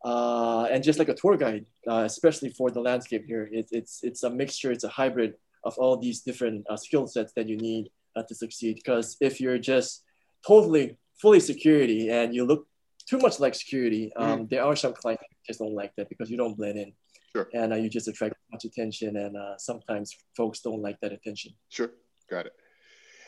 and 0.06 0.84
just 0.84 1.00
like 1.00 1.10
a 1.10 1.16
tour 1.16 1.38
guide, 1.38 1.66
especially 1.88 2.50
for 2.50 2.70
the 2.72 2.82
landscape 2.82 3.26
here, 3.26 3.50
it, 3.52 3.68
it's 3.72 4.04
it's 4.04 4.24
a 4.24 4.30
mixture, 4.30 4.72
it's 4.72 4.84
a 4.84 4.90
hybrid 4.90 5.36
of 5.64 5.78
all 5.78 5.98
these 5.98 6.22
different 6.22 6.66
skill 6.78 7.08
sets 7.08 7.34
that 7.34 7.48
you 7.50 7.58
need 7.58 7.90
to 8.28 8.36
succeed. 8.36 8.76
Because 8.76 9.18
if 9.20 9.42
you're 9.42 9.58
just 9.58 10.04
totally 10.46 10.98
fully 11.22 11.40
security 11.40 12.10
and 12.10 12.36
you 12.36 12.46
look 12.46 12.68
too 13.08 13.18
much 13.20 13.40
like 13.40 13.56
security, 13.56 14.12
um, 14.16 14.42
mm. 14.42 14.50
there 14.50 14.64
are 14.64 14.76
some 14.76 14.94
clients 14.94 15.22
that 15.22 15.48
just 15.48 15.60
don't 15.60 15.76
like 15.76 15.94
that 15.96 16.10
because 16.10 16.30
you 16.30 16.38
don't 16.38 16.56
blend 16.58 16.78
in. 16.78 16.94
Sure. 17.36 17.50
And 17.54 17.74
uh, 17.74 17.76
you 17.76 17.90
just 17.90 18.08
attract 18.08 18.36
much 18.52 18.64
attention, 18.64 19.18
and 19.18 19.36
uh, 19.36 19.58
sometimes 19.58 20.16
folks 20.38 20.62
don't 20.62 20.82
like 20.82 20.98
that 21.02 21.12
attention. 21.12 21.52
Sure, 21.70 21.92
got 22.30 22.46
it. 22.46 22.54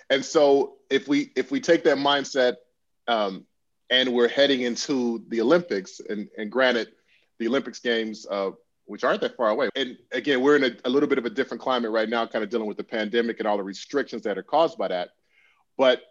And 0.09 0.23
so 0.23 0.75
if 0.89 1.09
we 1.09 1.31
if 1.35 1.51
we 1.51 1.59
take 1.59 1.83
that 1.83 1.97
mindset, 1.97 2.55
um, 3.09 3.45
and 3.89 4.13
we're 4.13 4.27
heading 4.27 4.61
into 4.61 5.23
the 5.29 5.41
Olympics, 5.41 5.99
and 6.09 6.29
and 6.37 6.51
granted, 6.51 6.89
the 7.39 7.47
Olympics 7.47 7.79
games, 7.79 8.25
uh, 8.29 8.51
which 8.85 9.03
aren't 9.03 9.21
that 9.21 9.35
far 9.35 9.49
away, 9.49 9.69
and 9.75 9.97
again, 10.11 10.41
we're 10.41 10.55
in 10.55 10.63
a, 10.63 10.71
a 10.85 10.89
little 10.89 11.09
bit 11.09 11.17
of 11.17 11.25
a 11.25 11.29
different 11.29 11.61
climate 11.61 11.91
right 11.91 12.09
now, 12.09 12.25
kind 12.25 12.43
of 12.43 12.49
dealing 12.49 12.67
with 12.67 12.77
the 12.77 12.83
pandemic 12.83 13.39
and 13.39 13.47
all 13.47 13.57
the 13.57 13.63
restrictions 13.63 14.23
that 14.23 14.37
are 14.37 14.43
caused 14.43 14.77
by 14.77 14.87
that. 14.87 15.09
But 15.77 16.01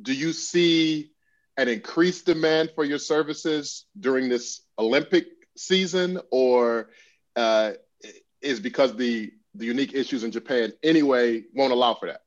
do 0.00 0.12
you 0.12 0.32
see 0.32 1.12
an 1.56 1.68
increased 1.68 2.26
demand 2.26 2.70
for 2.74 2.84
your 2.84 2.98
services 2.98 3.84
during 3.98 4.28
this 4.28 4.62
Olympic 4.78 5.26
season, 5.56 6.20
or 6.30 6.90
uh, 7.36 7.72
is 8.40 8.60
because 8.60 8.96
the 8.96 9.32
the 9.54 9.66
unique 9.66 9.94
issues 9.94 10.24
in 10.24 10.30
Japan 10.30 10.72
anyway 10.82 11.44
won't 11.54 11.72
allow 11.72 11.94
for 11.94 12.06
that? 12.06 12.22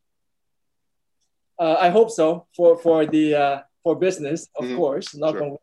Uh, 1.57 1.77
I 1.79 1.89
hope 1.89 2.11
so 2.11 2.47
for 2.55 2.77
for 2.77 3.05
the 3.05 3.35
uh, 3.35 3.61
for 3.85 3.95
business, 3.95 4.49
of 4.57 4.65
mm-hmm. 4.65 4.77
course. 4.77 5.15
Not 5.15 5.33
sure. 5.37 5.57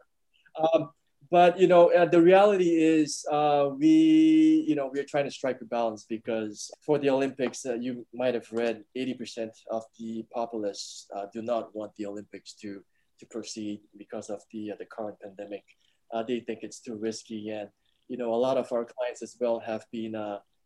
um, 0.62 0.90
but 1.32 1.58
you 1.58 1.66
know 1.66 1.90
uh, 1.92 2.04
the 2.04 2.20
reality 2.20 2.70
is 2.76 3.24
uh, 3.32 3.70
we 3.82 4.64
you 4.68 4.76
know 4.76 4.90
we're 4.92 5.10
trying 5.12 5.24
to 5.24 5.30
strike 5.30 5.58
a 5.62 5.64
balance 5.64 6.04
because 6.16 6.70
for 6.86 6.98
the 6.98 7.08
olympics 7.08 7.64
uh, 7.64 7.74
you 7.74 8.06
might 8.12 8.34
have 8.34 8.48
read 8.52 8.84
80% 8.96 9.48
of 9.70 9.82
the 9.98 10.24
populace 10.32 11.08
uh, 11.16 11.26
do 11.32 11.40
not 11.40 11.74
want 11.74 11.92
the 11.96 12.06
olympics 12.06 12.52
to 12.62 12.84
to 13.18 13.24
proceed 13.26 13.80
because 13.96 14.28
of 14.28 14.40
the 14.52 14.72
uh, 14.72 14.76
the 14.78 14.84
current 14.94 15.16
pandemic 15.24 15.64
uh, 16.12 16.22
they 16.22 16.40
think 16.40 16.58
it's 16.62 16.80
too 16.80 16.96
risky 17.08 17.48
and 17.48 17.68
you 18.08 18.18
know 18.18 18.30
a 18.34 18.40
lot 18.46 18.58
of 18.58 18.70
our 18.70 18.84
clients 18.84 19.22
as 19.22 19.34
well 19.40 19.58
have 19.58 19.84
been 19.90 20.14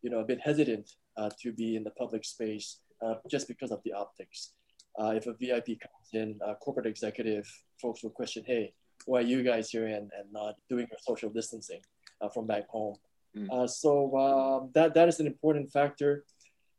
you 0.03 0.11
know 0.11 0.21
a 0.25 0.29
bit 0.33 0.41
hesitant 0.49 0.87
to 1.41 1.53
be 1.53 1.77
in 1.77 1.85
the 1.85 1.95
public 2.03 2.25
space 2.25 2.81
just 3.31 3.47
because 3.47 3.71
of 3.71 3.81
the 3.85 3.93
optics 3.93 4.41
if 4.99 5.27
a 5.27 5.35
vip 5.35 5.67
comes 5.67 6.09
in 6.13 6.39
corporate 6.63 6.87
executive 6.87 7.47
folks 7.81 8.03
will 8.03 8.11
question 8.11 8.43
hey 8.47 8.73
why 9.05 9.19
are 9.19 9.23
you 9.23 9.43
guys 9.43 9.71
here 9.71 9.87
and, 9.87 10.11
and 10.19 10.33
not 10.33 10.57
doing 10.69 10.87
your 10.91 10.99
social 11.01 11.31
distancing 11.31 11.81
uh, 12.21 12.29
from 12.29 12.47
back 12.47 12.69
home. 12.69 12.97
Mm. 13.37 13.51
Uh, 13.51 13.67
so 13.67 14.17
um, 14.17 14.71
that 14.75 14.95
that 14.95 15.09
is 15.09 15.21
an 15.21 15.27
important 15.27 15.71
factor. 15.71 16.25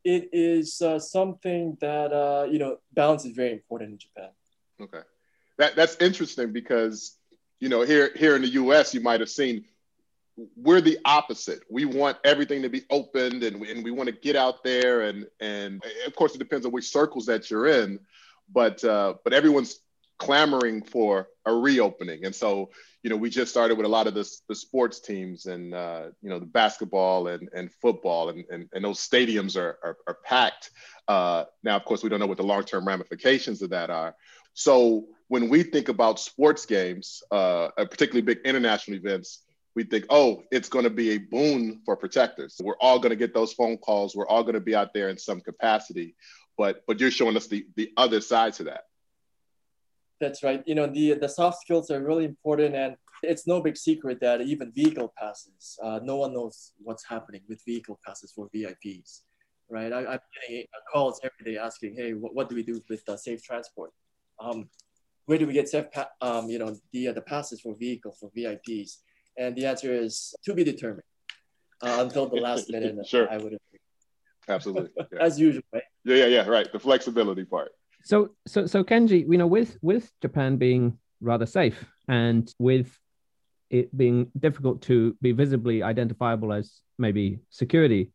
It 0.03 0.29
is 0.31 0.81
uh, 0.81 1.00
something 1.00 1.77
that 1.81 2.12
uh, 2.12 2.47
you 2.50 2.59
know 2.59 2.77
balance 2.93 3.25
is 3.25 3.33
very 3.33 3.51
important 3.51 3.91
in 3.91 3.97
Japan. 4.00 4.29
Okay, 4.81 5.05
that 5.57 5.75
that's 5.75 5.97
interesting 5.97 6.51
because 6.51 7.17
you 7.59 7.69
know 7.69 7.81
here 7.81 8.12
here 8.15 8.36
in 8.36 8.41
the 8.41 8.50
U.S. 8.50 8.93
you 8.93 9.01
might 9.01 9.19
have 9.19 9.29
seen 9.29 9.65
we're 10.56 10.82
the 10.82 11.00
opposite. 11.06 11.63
We 11.70 11.86
want 11.86 12.17
everything 12.24 12.62
to 12.62 12.70
be 12.70 12.84
opened 12.89 13.44
and 13.44 13.60
we, 13.60 13.72
and 13.72 13.84
we 13.84 13.91
want 13.91 14.08
to 14.08 14.15
get 14.15 14.36
out 14.36 14.63
there 14.63 15.01
and 15.01 15.25
and 15.39 15.84
of 16.06 16.15
course 16.15 16.36
it 16.36 16.38
depends 16.38 16.65
on 16.65 16.72
which 16.72 16.89
circles 16.89 17.25
that 17.25 17.50
you're 17.50 17.67
in, 17.67 18.00
but 18.51 18.84
uh, 18.84 19.15
but 19.24 19.34
everyone's 19.34 19.79
clamoring 20.17 20.82
for 20.84 21.27
a 21.46 21.53
reopening. 21.53 22.25
And 22.25 22.36
so, 22.36 22.72
you 23.03 23.10
know, 23.10 23.15
we 23.15 23.29
just 23.29 23.51
started 23.51 23.77
with 23.77 23.86
a 23.86 23.89
lot 23.89 24.08
of 24.08 24.13
the, 24.13 24.29
the 24.50 24.56
sports 24.56 25.00
teams 25.00 25.46
and, 25.46 25.74
uh, 25.74 26.08
you 26.22 26.29
know, 26.29 26.39
the 26.39 26.46
basketball 26.46 27.27
and, 27.27 27.50
and 27.53 27.72
football 27.72 28.29
and, 28.29 28.44
and, 28.50 28.67
and 28.74 28.84
those 28.84 29.00
stadiums 29.00 29.56
are, 29.56 29.77
are, 29.84 29.98
are 30.08 30.17
packed. 30.25 30.72
Uh, 31.08 31.46
now, 31.63 31.75
of 31.75 31.86
course, 31.86 32.03
we 32.03 32.10
don't 32.10 32.20
know 32.20 32.25
what 32.25 32.38
the 32.38 32.44
long-term 32.44 32.88
ramifications 32.88 33.62
of 33.62 33.70
that 33.70 33.89
are. 33.89 34.15
So 34.53 35.06
when 35.27 35.50
we 35.50 35.62
think 35.63 35.89
about 35.89 36.20
sports 36.20 36.65
games, 36.65 37.22
uh, 37.32 37.70
particularly 37.77 38.22
big 38.22 38.39
international 38.44 38.98
events, 38.98 39.44
we 39.77 39.84
think, 39.84 40.05
oh, 40.10 40.41
it's 40.50 40.69
going 40.69 40.86
to 40.86 40.89
be 40.89 41.12
a 41.12 41.19
boon 41.19 41.81
for 41.86 41.96
protectors. 41.96 42.60
We're 42.60 42.81
all 42.81 42.98
going 42.98 43.12
to 43.12 43.15
get 43.15 43.31
those 43.31 43.53
phone 43.53 43.77
calls. 43.77 44.15
We're 44.15 44.27
all 44.27 44.41
going 44.41 44.55
to 44.55 44.60
be 44.60 44.74
out 44.74 44.91
there 44.91 45.10
in 45.10 45.19
some 45.19 45.39
capacity. 45.39 46.15
But 46.57 46.84
but 46.88 47.00
you're 47.00 47.12
showing 47.12 47.38
us 47.38 47.46
the 47.46 47.67
the 47.75 47.91
other 47.96 48.19
side 48.19 48.53
to 48.53 48.63
that. 48.63 48.86
That's 50.19 50.41
right. 50.41 50.63
You 50.65 50.74
know, 50.74 50.88
the 50.88 51.13
the 51.13 51.29
soft 51.29 51.62
skills 51.62 51.91
are 51.91 52.01
really 52.03 52.25
important, 52.25 52.74
and 52.75 52.98
It's 53.34 53.46
no 53.53 53.62
big 53.67 53.77
secret 53.77 54.17
that 54.22 54.41
even 54.41 54.72
vehicle 54.81 55.10
passes, 55.22 55.63
uh, 55.86 56.00
no 56.12 56.15
one 56.24 56.31
knows 56.38 56.55
what's 56.88 57.05
happening 57.13 57.41
with 57.50 57.60
vehicle 57.72 57.98
passes 58.05 58.31
for 58.36 58.46
VIPs, 58.53 59.12
right? 59.75 59.91
I, 60.00 60.01
am 60.13 60.19
getting 60.36 60.65
calls 60.91 61.19
every 61.27 61.43
day 61.50 61.57
asking, 61.69 61.91
hey, 62.00 62.10
what, 62.22 62.31
what 62.36 62.46
do 62.50 62.55
we 62.60 62.65
do 62.72 62.75
with 62.91 63.03
uh, 63.10 63.17
safe 63.17 63.41
transport? 63.50 63.91
Um, 64.39 64.69
where 65.25 65.39
do 65.39 65.48
we 65.48 65.53
get 65.60 65.67
safe, 65.67 65.89
pa- 65.91 66.13
um, 66.22 66.43
you 66.53 66.60
know, 66.62 66.69
the, 66.93 67.07
uh, 67.10 67.13
the 67.13 67.25
passes 67.34 67.60
for 67.60 67.74
vehicles 67.86 68.17
for 68.19 68.29
VIPs? 68.38 68.91
And 69.38 69.56
the 69.56 69.65
answer 69.65 69.94
is 69.94 70.34
to 70.46 70.53
be 70.53 70.63
determined 70.63 71.03
uh, 71.82 71.98
until 72.00 72.27
the 72.27 72.38
last 72.38 72.70
minute. 72.70 72.96
sure. 73.08 73.29
I 73.29 73.38
would 73.38 73.53
agree. 73.53 73.79
Absolutely. 74.50 74.89
Yeah. 75.12 75.20
As 75.22 75.39
usual, 75.39 75.63
right? 75.74 75.84
Yeah, 76.03 76.15
yeah, 76.15 76.25
yeah. 76.25 76.48
Right. 76.48 76.72
The 76.72 76.79
flexibility 76.79 77.46
part. 77.46 77.72
So, 78.03 78.29
so, 78.48 78.65
so 78.65 78.84
Kenji, 78.84 79.25
you 79.29 79.38
know, 79.38 79.48
with 79.48 79.77
with 79.82 80.12
Japan 80.22 80.58
being 80.58 80.98
rather 81.22 81.46
safe 81.46 81.84
and 82.08 82.53
with 82.60 82.98
it 83.70 83.96
being 83.96 84.32
difficult 84.39 84.82
to 84.84 85.17
be 85.22 85.34
visibly 85.34 85.84
identifiable 85.84 86.53
as 86.53 86.79
maybe 86.98 87.39
security, 87.50 88.12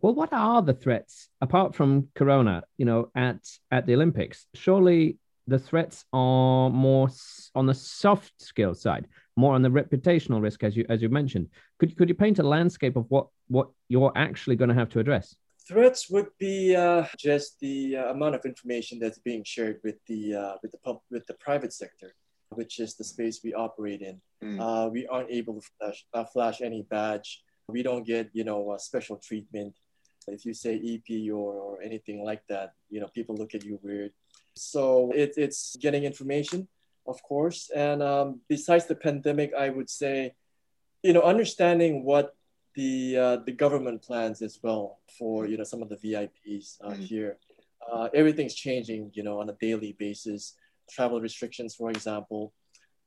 well, 0.00 0.14
what 0.14 0.32
are 0.32 0.62
the 0.62 0.74
threats 0.74 1.28
apart 1.40 1.74
from 1.74 2.08
Corona? 2.14 2.62
You 2.78 2.86
know, 2.86 3.10
at 3.14 3.38
at 3.70 3.86
the 3.86 3.94
Olympics, 3.94 4.46
surely 4.54 5.18
the 5.46 5.58
threats 5.58 6.04
are 6.12 6.70
more 6.70 7.08
on 7.54 7.66
the 7.66 7.74
soft 7.74 8.32
skill 8.40 8.74
side, 8.74 9.06
more 9.36 9.54
on 9.54 9.62
the 9.62 9.68
reputational 9.68 10.40
risk, 10.40 10.64
as 10.64 10.76
you 10.76 10.84
as 10.88 11.02
you 11.02 11.08
mentioned. 11.08 11.48
Could 11.78 11.96
could 11.96 12.08
you 12.08 12.14
paint 12.14 12.38
a 12.38 12.42
landscape 12.42 12.96
of 12.96 13.04
what 13.08 13.28
what 13.48 13.68
you're 13.88 14.12
actually 14.16 14.56
going 14.56 14.68
to 14.68 14.74
have 14.74 14.88
to 14.90 14.98
address? 14.98 15.36
Threats 15.68 16.08
would 16.10 16.28
be 16.38 16.76
uh, 16.76 17.06
just 17.18 17.58
the 17.60 17.96
uh, 17.96 18.10
amount 18.12 18.36
of 18.36 18.44
information 18.44 18.98
that's 18.98 19.18
being 19.18 19.42
shared 19.44 19.80
with 19.84 19.96
the 20.06 20.34
uh, 20.34 20.54
with 20.62 20.72
the 20.72 20.78
pub- 20.78 21.02
with 21.10 21.26
the 21.26 21.34
private 21.34 21.72
sector, 21.72 22.14
which 22.50 22.78
is 22.80 22.94
the 22.96 23.04
space 23.04 23.40
we 23.44 23.52
operate 23.52 24.00
in. 24.00 24.20
Mm. 24.42 24.92
we 24.92 25.06
aren't 25.06 25.30
able 25.30 25.54
to 25.60 25.66
flash, 25.78 26.06
uh, 26.14 26.24
flash 26.24 26.60
any 26.60 26.82
badge. 26.82 27.42
We 27.68 27.82
don't 27.82 28.06
get 28.06 28.30
you 28.32 28.44
know 28.44 28.76
special 28.78 29.16
treatment. 29.16 29.74
If 30.28 30.44
you 30.44 30.54
say 30.54 30.74
EP 30.74 31.30
or, 31.32 31.54
or 31.54 31.82
anything 31.82 32.24
like 32.24 32.42
that, 32.48 32.72
you 32.88 33.00
know 33.00 33.08
people 33.14 33.36
look 33.36 33.54
at 33.54 33.64
you 33.64 33.78
weird. 33.82 34.12
So 34.54 35.12
it, 35.14 35.34
it's 35.36 35.76
getting 35.76 36.04
information, 36.04 36.66
of 37.08 37.22
course. 37.22 37.70
And 37.74 38.02
um, 38.02 38.40
besides 38.48 38.86
the 38.86 38.94
pandemic, 38.94 39.52
I 39.56 39.68
would 39.70 39.90
say, 39.90 40.34
you 41.02 41.12
know, 41.12 41.22
understanding 41.22 42.04
what 42.04 42.34
the 42.74 43.16
uh, 43.16 43.36
the 43.46 43.52
government 43.52 44.02
plans 44.02 44.42
as 44.42 44.58
well 44.62 44.98
for 45.18 45.46
you 45.46 45.56
know 45.56 45.64
some 45.64 45.82
of 45.82 45.88
the 45.88 45.96
VIPs 45.96 46.78
uh, 46.82 46.90
mm-hmm. 46.90 47.02
here. 47.02 47.38
Uh, 47.90 48.08
everything's 48.14 48.54
changing, 48.54 49.10
you 49.14 49.22
know, 49.22 49.40
on 49.40 49.48
a 49.48 49.54
daily 49.60 49.94
basis. 49.98 50.54
Travel 50.90 51.20
restrictions, 51.20 51.74
for 51.74 51.90
example. 51.90 52.52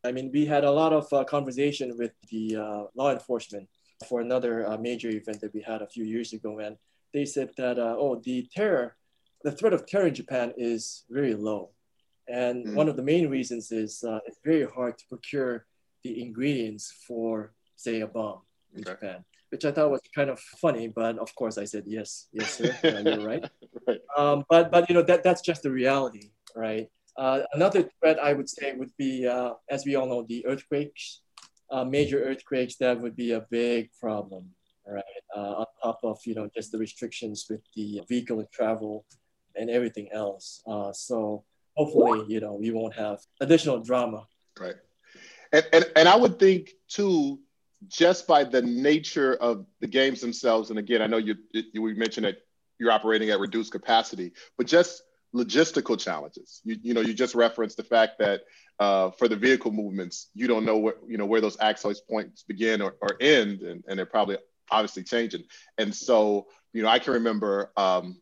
I 0.03 0.11
mean, 0.11 0.31
we 0.33 0.45
had 0.45 0.63
a 0.63 0.71
lot 0.71 0.93
of 0.93 1.11
uh, 1.11 1.23
conversation 1.25 1.97
with 1.97 2.13
the 2.29 2.55
uh, 2.55 2.83
law 2.95 3.11
enforcement 3.11 3.67
for 4.07 4.21
another 4.21 4.65
uh, 4.65 4.77
major 4.77 5.09
event 5.09 5.41
that 5.41 5.53
we 5.53 5.61
had 5.61 5.81
a 5.81 5.87
few 5.87 6.05
years 6.05 6.31
ago, 6.31 6.59
and 6.59 6.77
they 7.13 7.25
said 7.25 7.51
that 7.57 7.77
oh, 7.77 8.21
the 8.23 8.47
terror 8.55 8.95
the 9.43 9.51
threat 9.51 9.73
of 9.73 9.85
terror 9.85 10.07
in 10.07 10.13
Japan 10.13 10.53
is 10.57 11.05
very 11.09 11.33
low. 11.33 11.69
And 12.29 12.65
mm. 12.65 12.73
one 12.75 12.87
of 12.87 12.95
the 12.95 13.01
main 13.01 13.27
reasons 13.29 13.71
is 13.71 14.03
uh, 14.03 14.19
it's 14.25 14.39
very 14.45 14.65
hard 14.65 14.97
to 14.99 15.05
procure 15.07 15.65
the 16.03 16.21
ingredients 16.21 16.93
for, 17.07 17.53
say, 17.75 18.01
a 18.01 18.07
bomb 18.07 18.41
in 18.73 18.81
okay. 18.81 18.91
Japan, 18.91 19.25
which 19.49 19.65
I 19.65 19.71
thought 19.71 19.91
was 19.91 20.01
kind 20.13 20.29
of 20.29 20.39
funny. 20.39 20.87
But 20.87 21.17
of 21.17 21.33
course, 21.35 21.57
I 21.57 21.65
said, 21.65 21.83
yes, 21.87 22.27
yes, 22.31 22.57
sir, 22.57 22.75
uh, 22.83 23.09
you're 23.09 23.27
right. 23.33 23.49
right. 23.87 23.99
Um, 24.15 24.45
but, 24.49 24.71
but, 24.71 24.87
you 24.89 24.95
know, 24.95 25.01
that, 25.03 25.23
that's 25.23 25.41
just 25.41 25.63
the 25.63 25.71
reality, 25.71 26.31
right? 26.55 26.87
Uh, 27.17 27.41
another 27.53 27.89
threat 27.99 28.19
I 28.19 28.33
would 28.33 28.47
say 28.47 28.73
would 28.73 28.95
be, 28.97 29.27
uh, 29.27 29.53
as 29.69 29.85
we 29.85 29.95
all 29.95 30.07
know, 30.07 30.25
the 30.27 30.45
earthquakes, 30.45 31.21
uh, 31.71 31.83
major 31.83 32.23
earthquakes, 32.23 32.75
that 32.77 32.99
would 33.01 33.15
be 33.15 33.31
a 33.33 33.45
big 33.49 33.89
problem, 33.99 34.49
right? 34.87 35.03
Uh, 35.35 35.63
on 35.63 35.65
top 35.83 35.99
of, 36.03 36.19
you 36.25 36.35
know, 36.35 36.49
just 36.55 36.71
the 36.71 36.77
restrictions 36.77 37.47
with 37.49 37.61
the 37.75 38.01
vehicle 38.07 38.45
travel 38.53 39.05
and 39.55 39.69
everything 39.69 40.09
else. 40.13 40.61
Uh, 40.65 40.93
so 40.93 41.43
hopefully, 41.79 42.25
you 42.27 42.41
know, 42.41 42.55
we 42.55 42.71
won't 42.71 42.93
have 42.93 43.19
additional 43.39 43.79
drama. 43.79 44.27
Right. 44.59 44.75
And, 45.53 45.65
and, 45.71 45.85
and 45.95 46.09
I 46.09 46.15
would 46.17 46.37
think 46.37 46.71
too, 46.89 47.39
just 47.87 48.27
by 48.27 48.43
the 48.43 48.61
nature 48.61 49.35
of 49.35 49.65
the 49.79 49.87
games 49.87 50.19
themselves, 50.19 50.69
and 50.71 50.77
again, 50.77 51.01
I 51.01 51.07
know 51.07 51.17
you, 51.17 51.35
you 51.53 51.81
mentioned 51.95 52.25
that 52.25 52.39
you're 52.79 52.91
operating 52.91 53.29
at 53.29 53.39
reduced 53.39 53.71
capacity, 53.71 54.33
but 54.57 54.67
just 54.67 55.03
logistical 55.33 55.97
challenges. 55.97 56.59
You, 56.65 56.75
you 56.81 56.93
know, 56.93 57.01
you 57.01 57.13
just 57.13 57.33
referenced 57.33 57.77
the 57.77 57.83
fact 57.83 58.19
that 58.19 58.41
uh, 58.79 59.11
for 59.11 59.29
the 59.29 59.37
vehicle 59.37 59.71
movements, 59.71 60.27
you 60.33 60.47
don't 60.47 60.65
know 60.65 60.77
where 60.77 60.95
you 61.07 61.17
know 61.17 61.25
where 61.25 61.41
those 61.41 61.57
access 61.59 61.99
points 62.01 62.43
begin 62.43 62.81
or, 62.81 62.95
or 63.01 63.15
end, 63.21 63.61
and, 63.61 63.83
and 63.87 63.97
they're 63.97 64.05
probably 64.05 64.37
obviously 64.71 65.03
changing. 65.03 65.43
And 65.77 65.95
so, 65.95 66.47
you 66.73 66.81
know, 66.83 66.89
I 66.89 66.99
can 66.99 67.13
remember 67.13 67.71
um, 67.77 68.21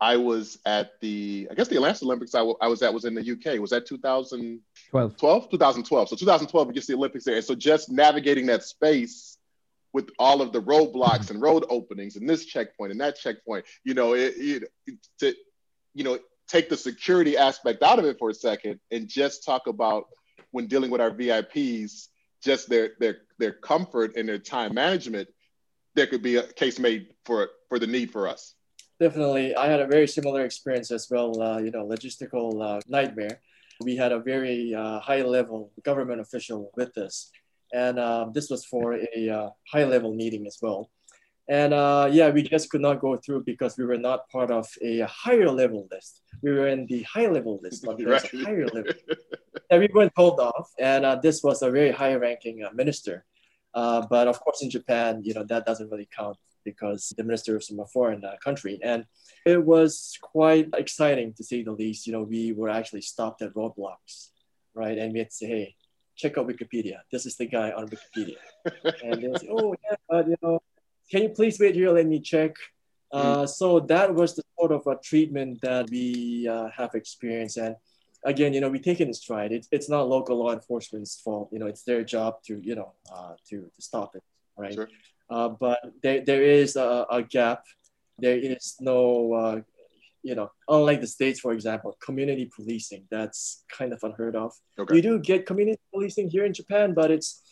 I 0.00 0.16
was 0.16 0.58
at 0.66 0.92
the, 1.00 1.48
I 1.50 1.54
guess 1.54 1.68
the 1.68 1.76
Atlanta 1.76 2.04
Olympics 2.04 2.34
I, 2.34 2.40
w- 2.40 2.56
I 2.60 2.68
was 2.68 2.82
at 2.82 2.92
was 2.92 3.04
in 3.04 3.14
the 3.14 3.32
UK. 3.32 3.58
Was 3.60 3.70
that 3.70 3.86
2012? 3.86 5.16
12. 5.16 5.50
2012. 5.50 6.08
So 6.08 6.16
2012, 6.16 6.68
we 6.68 6.74
get 6.74 6.86
the 6.86 6.94
Olympics 6.94 7.24
there. 7.24 7.36
And 7.36 7.44
so 7.44 7.54
just 7.54 7.90
navigating 7.90 8.46
that 8.46 8.62
space 8.62 9.38
with 9.92 10.10
all 10.18 10.42
of 10.42 10.52
the 10.52 10.60
roadblocks 10.60 11.30
and 11.30 11.40
road 11.40 11.64
openings 11.70 12.16
and 12.16 12.28
this 12.28 12.44
checkpoint 12.44 12.92
and 12.92 13.00
that 13.00 13.16
checkpoint, 13.16 13.64
you 13.84 13.94
know, 13.94 14.14
it, 14.14 14.34
it, 14.36 14.64
to, 15.20 15.34
you 15.94 16.04
know, 16.04 16.18
take 16.48 16.68
the 16.68 16.76
security 16.76 17.36
aspect 17.36 17.82
out 17.82 17.98
of 17.98 18.04
it 18.04 18.18
for 18.18 18.30
a 18.30 18.34
second 18.34 18.78
and 18.90 19.08
just 19.08 19.44
talk 19.44 19.66
about 19.66 20.04
when 20.50 20.66
dealing 20.66 20.90
with 20.90 21.00
our 21.00 21.10
VIPs, 21.10 22.08
just 22.42 22.68
their 22.68 22.92
their 23.00 23.18
their 23.38 23.52
comfort 23.52 24.16
and 24.16 24.28
their 24.28 24.38
time 24.38 24.74
management, 24.74 25.28
there 25.94 26.06
could 26.06 26.22
be 26.22 26.36
a 26.36 26.42
case 26.42 26.78
made 26.78 27.08
for 27.24 27.48
for 27.68 27.78
the 27.78 27.86
need 27.86 28.10
for 28.10 28.28
us. 28.28 28.54
Definitely. 28.98 29.54
I 29.54 29.66
had 29.66 29.80
a 29.80 29.86
very 29.86 30.08
similar 30.08 30.44
experience 30.44 30.90
as 30.90 31.08
well, 31.10 31.40
uh, 31.42 31.58
you 31.58 31.70
know, 31.70 31.86
logistical 31.86 32.62
uh, 32.64 32.80
nightmare. 32.88 33.40
We 33.82 33.94
had 33.94 34.10
a 34.10 34.20
very 34.20 34.74
uh, 34.74 35.00
high 35.00 35.20
level 35.20 35.70
government 35.82 36.20
official 36.20 36.70
with 36.76 36.96
us. 36.96 37.30
And 37.74 37.98
um, 37.98 38.32
this 38.32 38.48
was 38.48 38.64
for 38.64 38.94
a 38.94 39.28
uh, 39.28 39.50
high 39.70 39.84
level 39.84 40.14
meeting 40.14 40.46
as 40.46 40.58
well. 40.62 40.90
And 41.48 41.74
uh, 41.74 42.08
yeah, 42.10 42.30
we 42.30 42.42
just 42.42 42.70
could 42.70 42.80
not 42.80 43.00
go 43.00 43.16
through 43.16 43.44
because 43.44 43.76
we 43.76 43.84
were 43.84 43.98
not 43.98 44.28
part 44.30 44.50
of 44.50 44.66
a 44.80 45.00
higher 45.00 45.50
level 45.50 45.86
list. 45.90 46.22
We 46.42 46.52
were 46.52 46.68
in 46.68 46.86
the 46.86 47.02
high 47.02 47.26
level 47.26 47.60
list, 47.62 47.84
not 47.86 48.02
right. 48.02 48.30
higher 48.44 48.66
level. 48.66 48.94
and 49.70 49.80
we 49.80 49.88
were 49.92 50.08
told 50.16 50.40
off. 50.40 50.70
And 50.78 51.04
uh, 51.04 51.16
this 51.16 51.42
was 51.42 51.60
a 51.60 51.70
very 51.70 51.90
high 51.92 52.14
ranking 52.14 52.66
minister. 52.72 53.26
but 53.74 54.26
of 54.26 54.40
course, 54.40 54.62
in 54.62 54.70
Japan, 54.70 55.20
you 55.22 55.34
know, 55.34 55.44
that 55.44 55.66
doesn't 55.66 55.90
really 55.90 56.08
count 56.10 56.38
because 56.66 57.14
the 57.16 57.24
minister 57.24 57.54
was 57.54 57.68
from 57.68 57.80
a 57.80 57.86
foreign 57.86 58.22
uh, 58.22 58.34
country. 58.44 58.78
And 58.82 59.06
it 59.46 59.64
was 59.64 60.18
quite 60.20 60.68
exciting 60.74 61.32
to 61.34 61.44
say 61.44 61.62
the 61.62 61.72
least. 61.72 62.06
You 62.06 62.12
know, 62.12 62.24
we 62.24 62.52
were 62.52 62.68
actually 62.68 63.02
stopped 63.02 63.40
at 63.40 63.54
roadblocks, 63.54 64.30
right? 64.74 64.98
And 64.98 65.12
we 65.12 65.20
had 65.20 65.30
to 65.30 65.36
say, 65.40 65.46
hey, 65.46 65.76
check 66.16 66.36
out 66.36 66.48
Wikipedia. 66.48 66.98
This 67.12 67.24
is 67.24 67.36
the 67.36 67.46
guy 67.46 67.70
on 67.70 67.88
Wikipedia. 67.88 68.40
and 69.04 69.22
they 69.22 69.38
say, 69.38 69.48
oh, 69.50 69.74
yeah, 69.84 69.96
but, 70.10 70.28
you 70.28 70.36
know, 70.42 70.60
can 71.10 71.22
you 71.22 71.28
please 71.30 71.58
wait 71.60 71.76
here? 71.76 71.92
Let 71.92 72.06
me 72.06 72.20
check. 72.20 72.56
Uh, 73.12 73.44
mm. 73.44 73.48
so 73.48 73.80
that 73.80 74.12
was 74.12 74.34
the 74.34 74.42
sort 74.58 74.72
of 74.72 74.84
a 74.88 74.96
treatment 74.96 75.60
that 75.62 75.88
we 75.90 76.48
uh, 76.48 76.68
have 76.76 76.90
experienced. 76.94 77.56
And 77.56 77.76
again, 78.24 78.52
you 78.52 78.60
know, 78.60 78.68
we 78.68 78.80
take 78.80 79.00
it 79.00 79.06
in 79.06 79.14
stride. 79.14 79.52
It, 79.52 79.66
it's 79.70 79.88
not 79.88 80.08
local 80.08 80.36
law 80.36 80.52
enforcement's 80.52 81.20
fault. 81.20 81.48
You 81.52 81.60
know, 81.60 81.66
it's 81.66 81.84
their 81.84 82.02
job 82.02 82.42
to, 82.46 82.60
you 82.60 82.74
know, 82.74 82.92
uh, 83.14 83.34
to, 83.50 83.56
to 83.60 83.80
stop 83.80 84.16
it, 84.16 84.24
right? 84.58 84.74
Sure. 84.74 84.88
Uh, 85.28 85.48
but 85.48 85.80
there, 86.02 86.24
there 86.24 86.42
is 86.42 86.76
a, 86.76 87.06
a, 87.10 87.22
gap. 87.22 87.64
There 88.18 88.38
is 88.38 88.76
no, 88.80 89.32
uh, 89.34 89.60
you 90.22 90.34
know, 90.34 90.50
unlike 90.68 91.00
the 91.00 91.06
States, 91.06 91.40
for 91.40 91.52
example, 91.52 91.96
community 92.00 92.50
policing, 92.54 93.06
that's 93.10 93.64
kind 93.68 93.92
of 93.92 94.00
unheard 94.02 94.36
of. 94.36 94.52
Okay. 94.78 94.96
You 94.96 95.02
do 95.02 95.18
get 95.18 95.46
community 95.46 95.80
policing 95.92 96.30
here 96.30 96.44
in 96.44 96.52
Japan, 96.52 96.94
but 96.94 97.10
it's, 97.10 97.42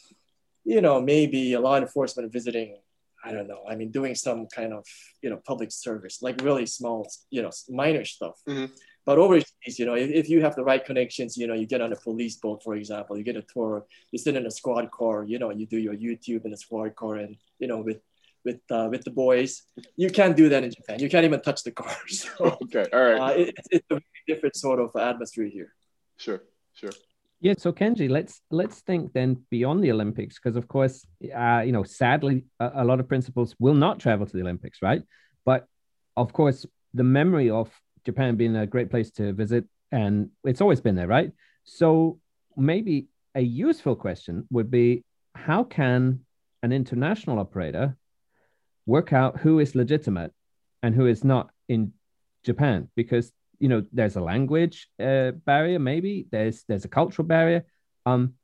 you 0.64 0.80
know, 0.80 1.00
maybe 1.00 1.52
a 1.54 1.60
law 1.60 1.76
enforcement 1.76 2.32
visiting, 2.32 2.78
I 3.24 3.32
don't 3.32 3.48
know, 3.48 3.62
I 3.68 3.74
mean, 3.74 3.90
doing 3.90 4.14
some 4.14 4.46
kind 4.46 4.72
of, 4.72 4.87
you 5.20 5.30
know, 5.30 5.40
public 5.44 5.72
service, 5.72 6.22
like 6.22 6.40
really 6.42 6.66
small, 6.66 7.08
you 7.30 7.42
know, 7.42 7.50
minor 7.68 8.04
stuff. 8.04 8.40
Mm-hmm. 8.48 8.72
But 9.07 9.19
overseas, 9.19 9.79
you 9.79 9.87
know, 9.87 9.95
if, 9.95 10.11
if 10.11 10.29
you 10.29 10.40
have 10.40 10.57
the 10.57 10.64
right 10.64 10.85
connections, 10.85 11.37
you 11.37 11.47
know, 11.47 11.55
you 11.55 11.67
get 11.67 11.81
on 11.81 11.93
a 11.93 11.97
police 11.97 12.37
boat, 12.37 12.62
for 12.62 12.75
example, 12.75 13.19
you 13.19 13.25
get 13.25 13.37
a 13.37 13.43
tour, 13.43 13.85
you 14.11 14.19
sit 14.19 14.37
in 14.37 14.47
a 14.47 14.51
squad 14.51 14.90
car, 14.90 15.25
you 15.25 15.38
know, 15.38 15.51
you 15.51 15.67
do 15.67 15.79
your 15.79 15.95
YouTube 15.95 16.45
in 16.47 16.53
a 16.53 16.57
squad 16.57 16.97
car 16.97 17.17
and, 17.17 17.37
you 17.59 17.69
know, 17.69 17.79
with 17.79 18.01
with 18.45 18.61
uh, 18.71 18.88
with 18.90 19.05
the 19.05 19.11
boys. 19.11 19.62
You 19.97 20.11
can't 20.11 20.37
do 20.37 20.49
that 20.51 20.62
in 20.64 20.71
Japan. 20.71 21.01
You 21.01 21.09
can't 21.09 21.25
even 21.25 21.40
touch 21.40 21.62
the 21.62 21.73
car. 21.73 21.97
So, 22.09 22.31
okay, 22.64 22.87
all 22.93 23.05
right. 23.05 23.21
Uh, 23.21 23.40
it, 23.40 23.55
it's 23.71 23.87
a 23.90 23.95
very 23.95 24.25
different 24.29 24.57
sort 24.57 24.81
of 24.81 24.95
atmosphere 24.97 25.47
here. 25.47 25.73
Sure, 26.17 26.43
sure. 26.75 26.93
Yeah. 27.40 27.55
So 27.59 27.73
Kenji, 27.73 28.09
let's 28.09 28.40
let's 28.51 28.81
think 28.81 29.12
then 29.12 29.45
beyond 29.51 29.83
the 29.83 29.93
Olympics, 29.93 30.38
because 30.38 30.57
of 30.57 30.69
course, 30.69 31.07
uh, 31.35 31.62
you 31.64 31.73
know, 31.73 31.83
sadly, 31.83 32.45
a, 32.61 32.71
a 32.77 32.85
lot 32.85 33.01
of 33.01 33.09
principals 33.09 33.55
will 33.59 33.75
not 33.75 33.99
travel 33.99 34.27
to 34.27 34.33
the 34.33 34.43
Olympics, 34.43 34.81
right? 34.83 35.03
But 35.45 35.67
of 36.17 36.33
course, 36.33 36.64
the 36.93 37.05
memory 37.05 37.51
of 37.51 37.71
Japan 38.05 38.37
being 38.37 38.57
a 38.57 38.67
great 38.67 38.90
place 38.90 39.11
to 39.12 39.33
visit, 39.33 39.64
and 39.93 40.31
it's 40.45 40.61
always 40.61 40.81
been 40.81 40.95
there, 40.95 41.07
right? 41.07 41.33
So 41.64 42.19
maybe 42.57 43.07
a 43.35 43.40
useful 43.40 43.97
question 43.97 44.47
would 44.51 44.71
be 44.71 45.05
how 45.35 45.64
can 45.64 46.21
an 46.62 46.73
international 46.73 47.38
operator 47.38 47.97
work 48.87 49.12
out 49.12 49.40
who 49.40 49.59
is 49.59 49.75
legitimate 49.75 50.33
and 50.83 50.95
who 50.95 51.07
is 51.07 51.25
not 51.25 51.51
in 51.69 51.93
Japan? 52.45 52.88
Because 52.95 53.33
you 53.59 53.69
know 53.69 53.85
there's 53.93 54.17
a 54.17 54.21
language 54.21 54.88
uh, 55.01 55.33
barrier, 55.33 55.79
maybe 55.79 56.27
there's 56.31 56.64
there's 56.69 56.85
a 56.85 56.88
cultural 56.88 57.27
barrier. 57.27 57.64
Um, 58.07 58.35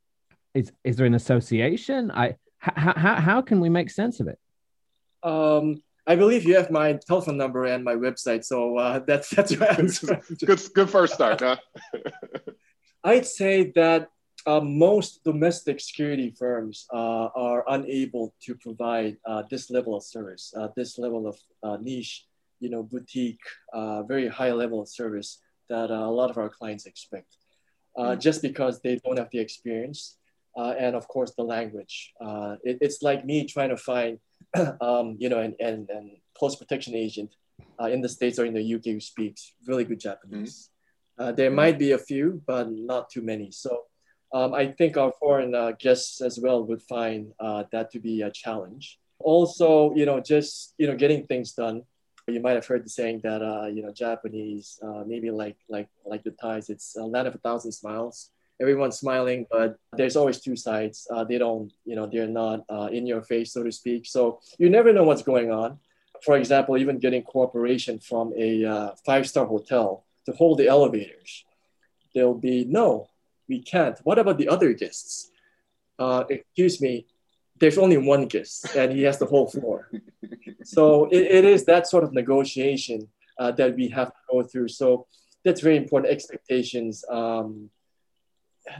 is 0.53 0.71
is 0.83 0.95
there 0.97 1.05
an 1.05 1.15
association? 1.15 2.11
I 2.11 2.35
how 2.57 2.93
how 2.95 3.15
how 3.15 3.41
can 3.41 3.59
we 3.59 3.69
make 3.69 3.89
sense 3.89 4.19
of 4.19 4.27
it? 4.27 4.39
Um, 5.23 5.81
I 6.07 6.15
believe 6.15 6.43
you 6.45 6.55
have 6.55 6.71
my 6.71 6.93
telephone 6.93 7.37
number 7.37 7.65
and 7.65 7.83
my 7.83 7.95
website, 7.95 8.43
so 8.43 8.77
uh, 8.77 8.99
that's 9.07 9.29
that's 9.29 9.51
your 9.51 9.69
answer. 9.71 10.21
good, 10.45 10.61
good 10.73 10.89
first 10.89 11.13
start, 11.13 11.41
huh? 11.41 11.57
I'd 13.03 13.25
say 13.25 13.71
that 13.75 14.09
uh, 14.45 14.59
most 14.59 15.23
domestic 15.23 15.79
security 15.79 16.33
firms 16.37 16.87
uh, 16.93 17.29
are 17.35 17.63
unable 17.69 18.33
to 18.43 18.55
provide 18.55 19.17
uh, 19.25 19.43
this 19.49 19.69
level 19.69 19.95
of 19.95 20.03
service, 20.03 20.53
uh, 20.57 20.67
this 20.75 20.97
level 20.97 21.27
of 21.27 21.37
uh, 21.63 21.77
niche, 21.81 22.25
you 22.59 22.69
know, 22.69 22.83
boutique, 22.83 23.39
uh, 23.73 24.03
very 24.03 24.27
high 24.27 24.51
level 24.51 24.81
of 24.81 24.87
service 24.87 25.39
that 25.69 25.89
a 25.89 26.09
lot 26.09 26.29
of 26.29 26.37
our 26.37 26.49
clients 26.49 26.85
expect, 26.85 27.37
mm-hmm. 27.97 28.19
just 28.19 28.41
because 28.41 28.81
they 28.81 28.97
don't 28.97 29.17
have 29.17 29.29
the 29.31 29.39
experience 29.39 30.17
and 30.55 30.95
of 30.95 31.07
course 31.07 31.31
the 31.37 31.43
language. 31.43 32.11
It, 32.63 32.79
it's 32.81 33.01
like 33.01 33.25
me 33.25 33.45
trying 33.47 33.69
to 33.69 33.77
find, 33.77 34.19
um, 34.81 35.17
you 35.19 35.29
know, 35.29 35.39
and, 35.39 35.55
an, 35.59 35.87
an 35.89 36.17
close 36.37 36.55
protection 36.55 36.95
agent 36.95 37.35
in 37.89 38.01
the 38.01 38.09
States 38.09 38.37
or 38.37 38.45
in 38.45 38.53
the 38.53 38.75
UK 38.75 38.85
who 38.85 38.99
speaks 38.99 39.53
really 39.65 39.83
good 39.83 39.99
Japanese. 39.99 40.69
Mm-hmm. 41.19 41.35
there 41.35 41.49
might 41.49 41.79
be 41.79 41.93
a 41.93 41.97
few, 41.97 42.41
but 42.45 42.71
not 42.71 43.09
too 43.09 43.23
many. 43.23 43.49
So 43.49 43.85
um, 44.33 44.53
I 44.53 44.67
think 44.67 44.97
our 44.97 45.11
foreign 45.19 45.53
uh, 45.53 45.73
guests 45.77 46.21
as 46.21 46.39
well 46.39 46.63
would 46.63 46.81
find 46.81 47.33
uh, 47.39 47.63
that 47.71 47.91
to 47.91 47.99
be 47.99 48.21
a 48.21 48.31
challenge. 48.31 48.97
Also, 49.19 49.93
you 49.93 50.05
know, 50.05 50.19
just 50.19 50.73
you 50.77 50.87
know, 50.87 50.95
getting 50.95 51.27
things 51.27 51.51
done. 51.51 51.83
You 52.27 52.39
might 52.39 52.53
have 52.53 52.65
heard 52.65 52.85
the 52.85 52.89
saying 52.89 53.21
that 53.23 53.41
uh, 53.41 53.67
you 53.67 53.83
know, 53.83 53.91
Japanese, 53.91 54.79
uh, 54.81 55.03
maybe 55.05 55.31
like 55.31 55.57
like 55.69 55.89
like 56.05 56.23
the 56.23 56.31
Thais, 56.31 56.69
it's 56.69 56.95
a 56.95 57.03
land 57.03 57.27
of 57.27 57.35
a 57.35 57.39
thousand 57.39 57.73
smiles. 57.73 58.31
Everyone's 58.61 58.99
smiling, 58.99 59.47
but 59.51 59.77
there's 59.97 60.15
always 60.15 60.39
two 60.39 60.55
sides. 60.55 61.07
Uh, 61.13 61.23
they 61.23 61.37
don't, 61.37 61.71
you 61.85 61.95
know, 61.95 62.05
they're 62.05 62.27
not 62.27 62.63
uh, 62.69 62.89
in 62.91 63.07
your 63.07 63.21
face, 63.23 63.53
so 63.53 63.63
to 63.63 63.71
speak. 63.71 64.05
So 64.05 64.39
you 64.57 64.69
never 64.69 64.93
know 64.93 65.03
what's 65.03 65.23
going 65.23 65.51
on. 65.51 65.79
For 66.23 66.37
example, 66.37 66.77
even 66.77 66.99
getting 66.99 67.23
cooperation 67.23 67.99
from 67.99 68.31
a 68.37 68.93
five-star 69.05 69.47
hotel 69.47 70.05
to 70.27 70.31
hold 70.33 70.59
the 70.59 70.67
elevators, 70.67 71.43
there'll 72.13 72.35
be 72.35 72.63
no 72.65 73.09
we 73.51 73.59
can't. 73.59 73.99
What 74.07 74.17
about 74.17 74.37
the 74.37 74.47
other 74.47 74.71
guests? 74.73 75.29
Uh, 75.99 76.23
excuse 76.29 76.79
me, 76.81 77.05
there's 77.59 77.77
only 77.77 77.97
one 77.97 78.25
guest 78.27 78.75
and 78.75 78.91
he 78.97 79.03
has 79.03 79.17
the 79.19 79.25
whole 79.25 79.47
floor. 79.55 79.91
so 80.63 81.05
it, 81.11 81.23
it 81.39 81.45
is 81.45 81.65
that 81.65 81.83
sort 81.93 82.03
of 82.05 82.13
negotiation 82.13 82.99
uh, 83.37 83.51
that 83.59 83.75
we 83.75 83.89
have 83.89 84.07
to 84.07 84.21
go 84.31 84.43
through. 84.43 84.69
So 84.69 85.05
that's 85.43 85.61
very 85.61 85.77
important 85.83 86.13
expectations. 86.13 87.03
Um, 87.09 87.69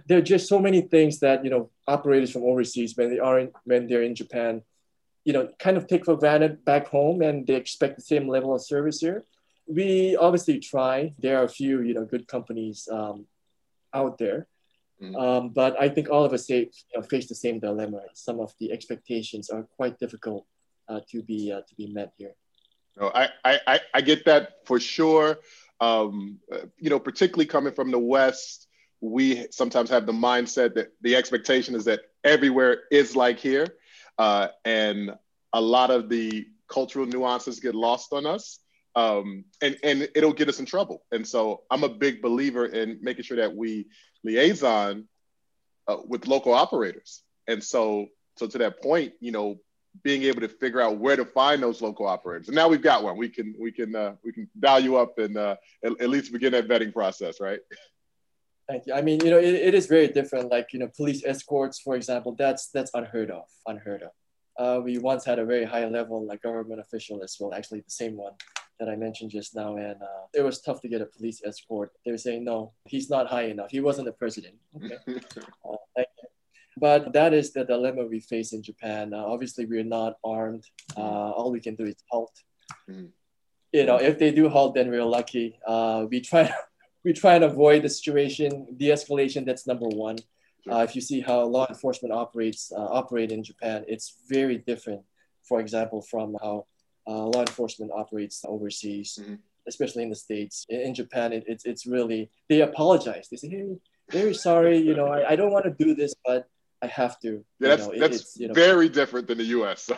there 0.07 0.17
are 0.17 0.21
just 0.33 0.47
so 0.47 0.59
many 0.59 0.81
things 0.81 1.19
that 1.19 1.43
you 1.43 1.49
know 1.49 1.69
operators 1.87 2.31
from 2.31 2.43
overseas 2.43 2.95
when 2.95 3.09
they 3.09 3.19
are 3.19 3.39
in, 3.39 3.51
when 3.63 3.87
they're 3.87 4.03
in 4.03 4.15
Japan, 4.15 4.61
you 5.25 5.33
know, 5.33 5.49
kind 5.59 5.77
of 5.77 5.87
take 5.87 6.05
for 6.05 6.15
granted 6.15 6.63
back 6.65 6.87
home 6.87 7.21
and 7.21 7.47
they 7.47 7.55
expect 7.55 7.95
the 7.95 8.01
same 8.01 8.27
level 8.27 8.53
of 8.53 8.61
service 8.61 8.99
here. 8.99 9.25
We 9.67 10.15
obviously 10.15 10.59
try. 10.59 11.13
There 11.19 11.39
are 11.39 11.45
a 11.45 11.49
few 11.49 11.81
you 11.81 11.93
know 11.93 12.05
good 12.05 12.27
companies 12.27 12.87
um, 12.91 13.25
out 13.93 14.17
there, 14.17 14.47
Mm-hmm. 15.01 15.15
Um, 15.15 15.49
but 15.49 15.79
I 15.79 15.89
think 15.89 16.09
all 16.09 16.23
of 16.23 16.33
us 16.33 16.45
say, 16.45 16.59
you 16.59 16.95
know, 16.95 17.01
face 17.01 17.27
the 17.27 17.35
same 17.35 17.59
dilemma. 17.59 18.01
Some 18.13 18.39
of 18.39 18.53
the 18.59 18.71
expectations 18.71 19.49
are 19.49 19.63
quite 19.63 19.97
difficult 19.97 20.45
uh, 20.87 20.99
to 21.09 21.23
be 21.23 21.51
uh, 21.51 21.61
to 21.61 21.75
be 21.75 21.87
met 21.87 22.13
here. 22.17 22.33
No, 22.99 23.11
I, 23.15 23.29
I, 23.45 23.79
I 23.93 24.01
get 24.01 24.25
that 24.25 24.65
for 24.65 24.79
sure. 24.79 25.39
Um, 25.79 26.39
you 26.77 26.89
know, 26.89 26.99
particularly 26.99 27.45
coming 27.45 27.73
from 27.73 27.89
the 27.89 27.97
West, 27.97 28.67
we 29.01 29.47
sometimes 29.51 29.89
have 29.89 30.05
the 30.05 30.11
mindset 30.11 30.75
that 30.75 30.93
the 31.01 31.15
expectation 31.15 31.75
is 31.75 31.85
that 31.85 32.01
everywhere 32.23 32.83
is 32.91 33.15
like 33.15 33.39
here, 33.39 33.67
uh, 34.17 34.47
and 34.63 35.11
a 35.53 35.61
lot 35.61 35.89
of 35.89 36.07
the 36.07 36.47
cultural 36.69 37.05
nuances 37.05 37.59
get 37.59 37.75
lost 37.75 38.13
on 38.13 38.25
us. 38.25 38.59
Um, 38.93 39.45
and, 39.61 39.77
and 39.83 40.09
it'll 40.15 40.33
get 40.33 40.49
us 40.49 40.59
in 40.59 40.65
trouble. 40.65 41.03
And 41.13 41.25
so 41.25 41.61
I'm 41.71 41.83
a 41.83 41.89
big 41.89 42.21
believer 42.21 42.65
in 42.65 42.99
making 43.01 43.23
sure 43.23 43.37
that 43.37 43.55
we 43.55 43.87
liaison 44.23 45.07
uh, 45.87 45.97
with 46.05 46.27
local 46.27 46.53
operators. 46.53 47.23
And 47.47 47.63
so, 47.63 48.07
so 48.37 48.47
to 48.47 48.57
that 48.57 48.81
point, 48.81 49.13
you 49.21 49.31
know, 49.31 49.59
being 50.03 50.23
able 50.23 50.41
to 50.41 50.47
figure 50.47 50.81
out 50.81 50.97
where 50.97 51.15
to 51.15 51.25
find 51.25 51.61
those 51.61 51.81
local 51.81 52.07
operators. 52.07 52.47
And 52.47 52.55
now 52.55 52.67
we've 52.67 52.81
got 52.81 53.03
one. 53.03 53.17
We 53.17 53.29
can 53.29 53.53
we 53.59 53.71
can 53.71 53.95
uh, 53.95 54.15
we 54.23 54.31
can 54.31 54.49
dial 54.59 54.79
you 54.79 54.97
up 54.97 55.19
and 55.19 55.37
uh, 55.37 55.57
at, 55.83 55.99
at, 55.99 56.09
least 56.09 56.31
begin 56.31 56.53
that 56.53 56.67
vetting 56.67 56.93
process, 56.93 57.41
right? 57.41 57.59
Thank 58.67 58.87
you. 58.87 58.93
I 58.93 59.01
mean, 59.01 59.19
you 59.23 59.31
know, 59.31 59.39
it, 59.39 59.53
it 59.53 59.73
is 59.73 59.87
very 59.87 60.07
different. 60.07 60.49
Like 60.49 60.73
you 60.73 60.79
know, 60.79 60.89
police 60.95 61.23
escorts, 61.25 61.79
for 61.79 61.95
example, 61.95 62.35
that's 62.37 62.69
that's 62.69 62.91
unheard 62.93 63.31
of. 63.31 63.43
Unheard 63.67 64.03
of. 64.03 64.11
Uh, 64.57 64.81
we 64.81 64.97
once 64.97 65.25
had 65.25 65.39
a 65.39 65.45
very 65.45 65.65
high 65.65 65.87
level 65.87 66.25
like 66.25 66.41
government 66.41 66.79
official 66.79 67.23
as 67.23 67.35
well, 67.39 67.53
actually 67.53 67.79
the 67.79 67.91
same 67.91 68.15
one 68.15 68.33
that 68.81 68.89
I 68.89 68.95
mentioned 68.95 69.29
just 69.29 69.55
now, 69.55 69.77
and 69.77 70.01
uh, 70.01 70.25
it 70.33 70.41
was 70.41 70.59
tough 70.59 70.81
to 70.81 70.87
get 70.87 71.01
a 71.01 71.05
police 71.05 71.41
escort. 71.45 71.91
They 72.03 72.11
were 72.11 72.17
saying, 72.17 72.43
no, 72.43 72.73
he's 72.85 73.11
not 73.11 73.27
high 73.27 73.43
enough. 73.43 73.69
He 73.69 73.79
wasn't 73.79 74.07
the 74.07 74.11
president. 74.11 74.55
Okay. 74.75 74.97
uh, 75.07 75.77
thank 75.95 76.07
you. 76.17 76.27
But 76.77 77.13
that 77.13 77.31
is 77.31 77.53
the 77.53 77.63
dilemma 77.63 78.05
we 78.05 78.19
face 78.19 78.53
in 78.53 78.63
Japan. 78.63 79.13
Uh, 79.13 79.23
obviously, 79.23 79.65
we're 79.65 79.83
not 79.83 80.15
armed. 80.23 80.65
Uh, 80.97 81.29
all 81.37 81.51
we 81.51 81.59
can 81.59 81.75
do 81.75 81.85
is 81.85 81.95
halt. 82.09 82.33
Mm-hmm. 82.89 83.05
You 83.71 83.85
know, 83.85 83.97
if 83.97 84.17
they 84.17 84.31
do 84.31 84.49
halt, 84.49 84.73
then 84.73 84.89
we're 84.89 85.05
lucky. 85.05 85.59
Uh, 85.65 86.07
we 86.09 86.19
try, 86.19 86.51
we 87.03 87.13
try 87.13 87.35
and 87.35 87.43
avoid 87.43 87.83
the 87.83 87.89
situation, 87.89 88.67
de-escalation. 88.77 89.45
That's 89.45 89.65
number 89.67 89.87
one. 89.87 90.17
Uh, 90.69 90.85
if 90.87 90.95
you 90.95 91.01
see 91.01 91.21
how 91.21 91.41
law 91.43 91.65
enforcement 91.67 92.13
operates 92.13 92.71
operate 92.75 93.31
in 93.31 93.43
Japan, 93.43 93.83
it's 93.87 94.17
very 94.29 94.57
different. 94.57 95.01
For 95.43 95.59
example, 95.59 96.01
from 96.01 96.37
how 96.41 96.67
uh, 97.07 97.25
law 97.25 97.41
enforcement 97.41 97.91
operates 97.91 98.43
overseas, 98.47 99.17
mm-hmm. 99.19 99.35
especially 99.67 100.03
in 100.03 100.09
the 100.09 100.15
states. 100.15 100.65
In, 100.69 100.81
in 100.81 100.93
Japan, 100.93 101.33
it, 101.33 101.45
it's 101.47 101.65
it's 101.65 101.85
really 101.87 102.29
they 102.47 102.61
apologize. 102.61 103.27
They 103.29 103.37
say, 103.37 103.49
"Hey, 103.49 103.77
very 104.11 104.33
sorry. 104.33 104.77
You 104.77 104.95
know, 104.95 105.07
I, 105.07 105.31
I 105.31 105.35
don't 105.35 105.51
want 105.51 105.65
to 105.65 105.83
do 105.83 105.95
this, 105.95 106.13
but 106.23 106.47
I 106.81 106.87
have 106.87 107.19
to." 107.21 107.43
Yeah, 107.59 107.69
that's 107.69 107.87
know, 107.87 107.93
that's 107.97 108.37
you 108.37 108.47
know, 108.47 108.53
very 108.53 108.87
different 108.87 109.27
than 109.27 109.39
the 109.39 109.45
U.S. 109.45 109.81
So. 109.83 109.97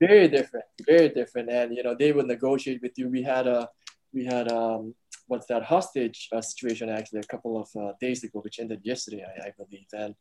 very 0.00 0.28
different, 0.28 0.64
very 0.84 1.10
different, 1.10 1.48
and 1.50 1.76
you 1.76 1.84
know 1.84 1.94
they 1.94 2.10
would 2.10 2.26
negotiate 2.26 2.82
with 2.82 2.98
you. 2.98 3.08
We 3.08 3.22
had 3.22 3.46
a 3.46 3.68
we 4.12 4.24
had 4.24 4.50
um 4.50 4.94
what's 5.30 5.46
that 5.46 5.62
hostage 5.62 6.28
uh, 6.32 6.40
situation 6.40 6.90
actually 6.90 7.20
a 7.20 7.30
couple 7.34 7.54
of 7.62 7.68
uh, 7.80 7.92
days 8.00 8.24
ago, 8.24 8.40
which 8.40 8.58
ended 8.58 8.80
yesterday, 8.82 9.24
I, 9.24 9.48
I 9.48 9.52
believe, 9.56 9.86
and 9.92 10.14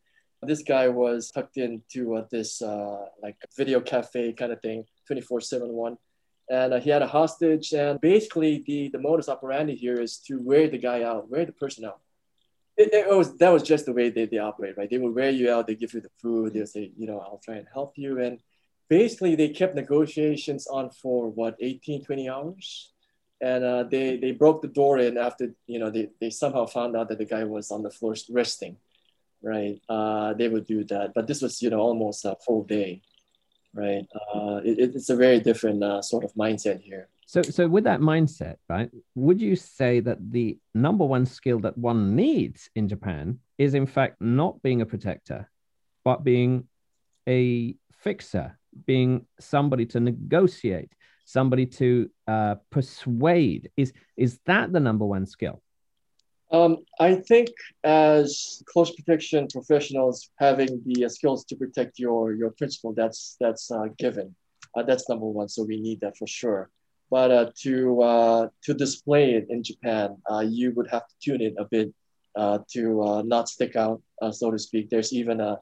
this 0.44 0.62
guy 0.62 0.88
was 0.88 1.32
tucked 1.32 1.58
into 1.58 2.16
uh, 2.16 2.26
this 2.32 2.62
uh, 2.62 3.06
like 3.22 3.36
video 3.58 3.82
cafe 3.82 4.32
kind 4.34 4.52
of 4.52 4.62
thing 4.62 4.86
24-7 5.12 5.68
one. 5.68 5.98
And 6.50 6.82
he 6.82 6.90
had 6.90 7.02
a 7.02 7.08
hostage 7.08 7.74
and 7.74 8.00
basically 8.00 8.64
the, 8.66 8.90
the 8.90 9.00
modus 9.00 9.30
operandi 9.30 9.76
here 9.76 10.00
is 10.00 10.18
to 10.28 10.40
wear 10.40 10.68
the 10.68 10.78
guy 10.78 11.04
out 11.04 11.30
wear 11.30 11.46
the 11.46 11.52
person 11.52 11.86
out. 11.86 12.00
It, 12.78 12.94
it, 12.94 13.10
was 13.10 13.38
that 13.38 13.50
was 13.50 13.64
just 13.64 13.86
the 13.86 13.94
way 13.94 14.10
they, 14.10 14.26
they 14.26 14.38
operate 14.38 14.78
right? 14.78 14.90
They 14.90 14.98
will 14.98 15.12
wear 15.12 15.30
you 15.30 15.52
out 15.52 15.68
they 15.68 15.76
give 15.76 15.94
you 15.94 16.02
the 16.02 16.16
food 16.22 16.54
they'll 16.54 16.66
say 16.66 16.92
you 16.98 17.06
know 17.06 17.20
i'll 17.20 17.42
try 17.44 17.56
and 17.56 17.68
help 17.72 17.98
you. 17.98 18.22
And 18.22 18.40
basically 18.88 19.36
they 19.36 19.50
kept 19.50 19.76
negotiations 19.76 20.66
on 20.68 20.90
for 20.90 21.30
what 21.30 21.58
18 21.60 22.06
20 22.06 22.30
hours 22.30 22.94
and 23.42 23.64
uh, 23.64 23.84
they 23.84 24.18
they 24.18 24.32
broke 24.32 24.62
the 24.62 24.68
door 24.68 24.98
in 25.00 25.18
after 25.18 25.54
you 25.68 25.80
know 25.80 25.90
they, 25.90 26.10
they 26.20 26.30
somehow 26.30 26.66
found 26.66 26.96
out 26.96 27.10
that 27.10 27.18
the 27.18 27.26
guy 27.26 27.44
was 27.44 27.72
on 27.72 27.84
the 27.84 27.92
floor 27.92 28.16
resting 28.30 28.78
right 29.42 29.80
uh, 29.88 30.34
they 30.34 30.48
would 30.48 30.66
do 30.66 30.84
that 30.84 31.14
but 31.14 31.28
this 31.28 31.42
was 31.42 31.62
you 31.62 31.70
know 31.70 31.80
almost 31.80 32.26
a 32.26 32.36
full 32.46 32.64
day 32.64 33.02
right? 33.74 34.06
Uh, 34.34 34.62
it, 34.64 34.96
it's 34.96 35.10
a 35.10 35.16
very 35.16 35.40
different 35.40 35.84
uh, 35.84 36.02
sort 36.02 36.24
of 36.24 36.34
mindset 36.34 36.82
here. 36.82 37.10
So, 37.26 37.42
so 37.44 37.68
with 37.68 37.84
that 37.84 38.00
mindset, 38.00 38.56
right, 38.68 38.90
would 39.16 39.40
you 39.40 39.56
say 39.56 40.00
that 40.00 40.18
the 40.32 40.58
number 40.74 41.06
one 41.06 41.26
skill 41.26 41.60
that 41.60 41.78
one 41.78 42.16
needs 42.16 42.70
in 42.76 42.88
Japan 42.88 43.40
is 43.58 43.76
in 43.76 43.86
fact 43.86 44.20
not 44.20 44.62
being 44.64 44.82
a 44.82 44.86
protector, 44.86 45.50
but 46.04 46.24
being 46.24 46.68
a 47.28 47.76
fixer, 47.92 48.58
being 48.86 49.28
somebody 49.40 49.86
to 49.88 50.00
negotiate, 50.00 50.92
somebody 51.30 51.66
to 51.66 52.10
uh, 52.28 52.56
persuade? 52.72 53.70
Is 53.78 53.94
is 54.18 54.40
that 54.46 54.74
the 54.74 54.80
number 54.80 55.06
one 55.06 55.26
skill? 55.26 55.62
Um, 56.52 56.78
I 57.00 57.14
think 57.16 57.50
as 57.84 58.64
close 58.66 58.90
protection 58.96 59.48
professionals, 59.48 60.32
having 60.40 60.82
the 60.86 61.06
uh, 61.06 61.10
skills 61.10 61.46
to 61.46 61.56
protect 61.56 62.00
your 62.00 62.34
your 62.34 62.52
principal, 62.52 62.94
that's 62.94 63.38
that's 63.40 63.70
uh, 63.70 63.88
given. 63.98 64.36
Uh, 64.76 64.84
that's 64.84 65.08
number 65.10 65.26
one. 65.26 65.50
So 65.50 65.64
we 65.64 65.80
need 65.80 66.02
that 66.02 66.18
for 66.18 66.28
sure. 66.28 66.70
But 67.12 67.32
uh, 67.32 67.52
to 67.64 68.02
uh, 68.02 68.48
to 68.66 68.74
display 68.74 69.34
it 69.34 69.46
in 69.50 69.64
Japan, 69.64 70.18
you 70.46 70.72
would 70.76 70.90
have 70.90 71.06
to 71.08 71.16
tune 71.24 71.42
it 71.42 71.54
a 71.58 71.66
bit 71.66 71.94
to 72.74 73.24
not 73.26 73.50
stick 73.50 73.76
out, 73.76 74.02
so 74.32 74.50
to 74.52 74.58
speak. 74.58 74.90
There's 74.90 75.14
even 75.14 75.42
a, 75.42 75.60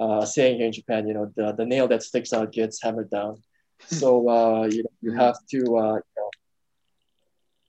a, 0.00 0.26
saying 0.26 0.58
here 0.58 0.66
in 0.66 0.72
Japan, 0.72 1.08
you 1.08 1.14
know, 1.14 1.32
the, 1.36 1.52
the 1.52 1.64
nail 1.64 1.88
that 1.88 2.02
sticks 2.02 2.32
out 2.32 2.52
gets 2.52 2.82
hammered 2.82 3.10
down. 3.10 3.42
So 3.86 4.28
uh, 4.28 4.64
you 4.64 4.82
know, 4.82 4.90
you 5.00 5.12
have 5.12 5.36
to, 5.50 5.58
uh, 5.76 5.94
you 5.94 6.14
know, 6.16 6.30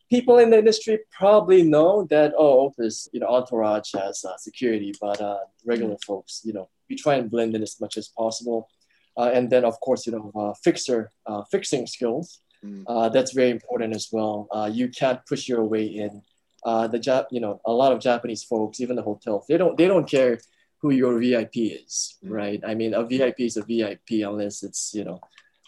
people 0.09 0.39
in 0.39 0.49
the 0.49 0.57
industry 0.57 0.99
probably 1.11 1.63
know 1.63 2.05
that 2.09 2.33
oh, 2.37 2.67
Opus, 2.67 3.09
you 3.13 3.19
know, 3.19 3.27
Entourage 3.27 3.93
has 3.93 4.25
uh, 4.25 4.37
security, 4.37 4.93
but 4.99 5.21
regular 5.65 5.97
folks, 6.05 6.41
you 6.43 6.53
know, 6.53 6.69
we 6.89 6.95
try 6.95 7.15
and 7.15 7.29
blend 7.29 7.55
in 7.55 7.61
as 7.61 7.79
much 7.79 7.97
as 7.97 8.07
possible. 8.07 8.69
and 9.17 9.49
then, 9.49 9.65
of 9.65 9.79
course, 9.81 10.07
you 10.07 10.13
know, 10.13 10.53
fixer 10.63 11.11
fixing 11.51 11.87
skills. 11.87 12.41
Mm. 12.65 13.13
that's 13.13 13.31
very 13.31 13.51
important 13.51 13.95
as 13.95 14.09
well. 14.11 14.47
you 14.71 14.89
can't 14.89 15.25
push 15.25 15.47
your 15.47 15.63
way 15.63 15.85
in 15.85 16.21
uh, 16.63 16.87
the 16.87 16.99
Jap, 16.99 17.27
you 17.31 17.39
know, 17.39 17.61
a 17.65 17.71
lot 17.71 17.91
of 17.91 17.99
Japanese 17.99 18.43
folks, 18.43 18.79
even 18.81 18.95
the 18.95 19.01
hotels, 19.01 19.45
they 19.47 19.57
don't 19.57 19.77
they 19.77 19.87
don't 19.87 20.09
care 20.09 20.39
who 20.81 20.91
your 20.91 21.19
VIP 21.19 21.55
is, 21.55 22.17
mm. 22.23 22.31
right? 22.31 22.61
I 22.65 22.73
mean, 22.75 22.93
a 22.93 23.03
VIP 23.03 23.41
is 23.41 23.57
a 23.57 23.63
VIP 23.63 24.25
unless 24.25 24.63
it's 24.63 24.93
you 24.93 25.03
know, 25.03 25.19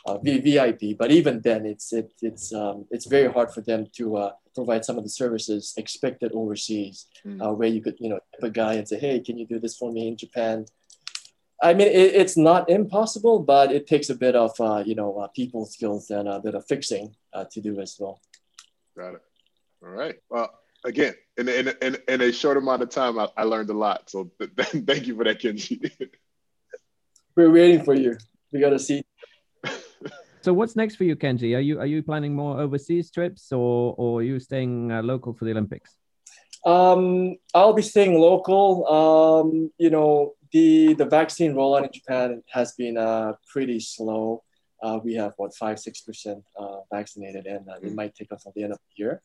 a 0.06 0.20
VIP. 0.20 0.98
But 0.98 1.12
even 1.12 1.42
then, 1.42 1.66
it's 1.66 1.94
it, 1.94 2.12
it's 2.22 2.54
um, 2.54 2.86
it's 2.92 3.06
very 3.06 3.32
hard 3.32 3.52
for 3.52 3.62
them 3.62 3.88
to 3.98 4.18
uh, 4.18 4.32
provide 4.56 4.86
some 4.86 4.98
of 4.98 5.04
the 5.04 5.10
services 5.10 5.74
expected 5.78 6.32
overseas, 6.34 7.08
mm. 7.26 7.42
uh, 7.42 7.54
where 7.54 7.70
you 7.70 7.82
could 7.82 7.98
you 8.00 8.10
know 8.10 8.20
tip 8.34 8.44
a 8.44 8.50
guy 8.50 8.74
and 8.74 8.88
say, 8.88 9.00
hey, 9.00 9.20
can 9.20 9.38
you 9.38 9.46
do 9.46 9.60
this 9.60 9.78
for 9.78 9.92
me 9.92 10.08
in 10.08 10.18
Japan? 10.18 10.66
I 11.64 11.74
mean, 11.76 11.88
it, 11.88 12.16
it's 12.16 12.38
not 12.38 12.70
impossible, 12.70 13.40
but 13.40 13.72
it 13.72 13.86
takes 13.86 14.10
a 14.10 14.16
bit 14.16 14.36
of 14.36 14.52
uh, 14.60 14.84
you 14.86 14.96
know 14.96 15.18
uh, 15.18 15.28
people 15.28 15.66
skills 15.66 16.10
and 16.10 16.28
a 16.28 16.40
bit 16.40 16.56
of 16.56 16.66
fixing 16.66 17.16
uh, 17.34 17.46
to 17.52 17.62
do 17.62 17.80
as 17.80 17.96
well. 18.00 18.20
Got 18.98 19.16
it. 19.16 19.22
All 19.84 19.90
right. 19.90 20.16
Well, 20.30 20.52
again, 20.84 21.14
in, 21.38 21.50
in, 21.50 21.74
in, 21.82 21.98
in 22.08 22.22
a 22.22 22.32
short 22.32 22.58
amount 22.58 22.82
of 22.82 22.90
time, 22.90 23.18
I, 23.20 23.30
I 23.38 23.44
learned 23.44 23.70
a 23.70 23.74
lot. 23.74 24.10
So 24.10 24.32
th- 24.40 24.56
th- 24.72 24.86
thank 24.86 25.08
you 25.08 25.16
for 25.16 25.24
that, 25.24 25.42
Kenji. 25.42 26.10
We're 27.36 27.52
waiting 27.52 27.84
for 27.84 27.94
you. 27.94 28.18
We 28.52 28.60
got 28.60 28.72
to 28.72 28.80
see. 28.80 29.04
So 30.42 30.54
what's 30.54 30.76
next 30.76 30.96
for 30.96 31.04
you, 31.04 31.16
Kenji? 31.16 31.56
Are 31.56 31.60
you 31.60 31.80
are 31.80 31.86
you 31.86 32.02
planning 32.02 32.34
more 32.34 32.60
overseas 32.60 33.12
trips, 33.12 33.52
or 33.52 33.94
or 33.98 34.20
are 34.20 34.24
you 34.24 34.40
staying 34.40 34.92
uh, 34.92 35.04
local 35.04 35.34
for 35.34 35.46
the 35.46 35.52
Olympics? 35.52 35.98
Um, 36.66 37.36
I'll 37.54 37.74
be 37.74 37.84
staying 37.84 38.18
local. 38.20 38.88
Um, 38.88 39.72
you 39.78 39.92
know, 39.92 40.34
the 40.52 40.94
the 40.96 41.06
vaccine 41.06 41.54
rollout 41.54 41.86
in 41.86 41.92
Japan 41.94 42.44
has 42.50 42.74
been 42.74 42.98
uh, 42.98 43.34
pretty 43.52 43.80
slow. 43.80 44.44
Uh, 44.82 45.00
we 45.04 45.14
have 45.14 45.34
what 45.38 45.54
five 45.56 45.78
six 45.80 46.02
percent 46.02 46.44
uh, 46.58 46.80
vaccinated, 46.92 47.46
and 47.46 47.70
uh, 47.70 47.78
it 47.84 47.94
might 47.94 48.16
take 48.16 48.32
us 48.32 48.46
until 48.46 48.54
the 48.56 48.64
end 48.64 48.74
of 48.74 48.80
the 48.80 49.04
year. 49.04 49.22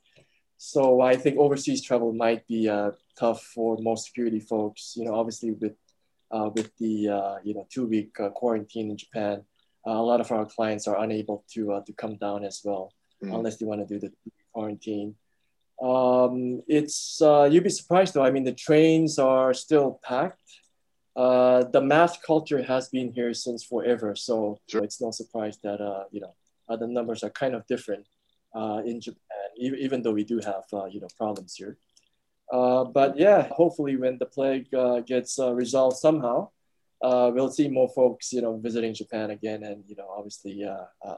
So 0.59 1.01
I 1.01 1.17
think 1.17 1.39
overseas 1.39 1.83
travel 1.83 2.13
might 2.13 2.47
be 2.47 2.69
uh, 2.69 2.91
tough 3.19 3.43
for 3.43 3.79
most 3.81 4.07
security 4.07 4.41
folks. 4.41 4.95
You 4.97 5.07
know, 5.07 5.15
obviously 5.15 5.53
with 5.53 5.77
uh, 6.31 6.51
with 6.55 6.77
the 6.77 7.09
uh, 7.09 7.37
you 7.43 7.55
know 7.55 7.67
two 7.71 7.87
week 7.87 8.21
uh, 8.21 8.29
quarantine 8.31 8.91
in 8.91 8.99
Japan, 8.99 9.45
a 9.87 10.03
lot 10.03 10.21
of 10.21 10.31
our 10.33 10.47
clients 10.47 10.87
are 10.89 10.99
unable 11.03 11.45
to 11.53 11.73
uh, 11.75 11.81
to 11.83 11.93
come 11.93 12.17
down 12.17 12.45
as 12.45 12.61
well 12.65 12.93
mm. 13.23 13.35
unless 13.35 13.57
they 13.57 13.67
want 13.67 13.87
to 13.87 13.87
do 13.87 13.99
the 13.99 14.13
quarantine. 14.53 15.15
Um, 15.83 16.63
it's 16.67 17.19
you'd 17.21 17.65
be 17.65 17.71
surprised 17.71 18.15
though. 18.15 18.25
I 18.25 18.31
mean, 18.31 18.45
the 18.45 18.53
trains 18.53 19.19
are 19.19 19.53
still 19.55 20.01
packed. 20.03 20.51
the 21.15 21.83
math 21.83 22.23
culture 22.23 22.63
has 22.63 22.89
been 22.89 23.13
here 23.13 23.33
since 23.35 23.65
forever, 23.65 24.15
so 24.17 24.59
sure. 24.69 24.85
it's 24.85 25.01
no 25.01 25.11
surprise 25.11 25.59
that 25.63 25.81
you 26.11 26.21
know 26.21 26.35
the 26.69 26.87
numbers 26.87 27.23
are 27.23 27.31
kind 27.31 27.55
of 27.55 27.67
different 27.67 28.07
in 28.85 29.01
Japan 29.01 29.37
even 29.57 30.03
though 30.03 30.13
we 30.13 30.25
do 30.25 30.41
have 30.45 30.65
uh, 30.73 30.87
you 30.87 31.01
know 31.01 31.09
problems 31.17 31.55
here. 31.57 31.77
Uh, 32.53 32.85
but 32.85 33.19
yeah, 33.19 33.49
hopefully 33.51 33.97
when 33.97 34.19
the 34.19 34.27
plague 34.27 34.73
uh, 34.75 35.01
gets 35.01 35.39
resolved 35.39 35.97
somehow, 35.97 36.49
we'll 37.35 37.51
see 37.51 37.69
more 37.69 37.89
folks 37.95 38.33
you 38.33 38.43
know 38.43 38.59
visiting 38.59 38.95
Japan 38.95 39.31
again, 39.31 39.63
and 39.63 39.85
you 39.87 39.97
know 39.97 40.09
obviously 40.17 40.65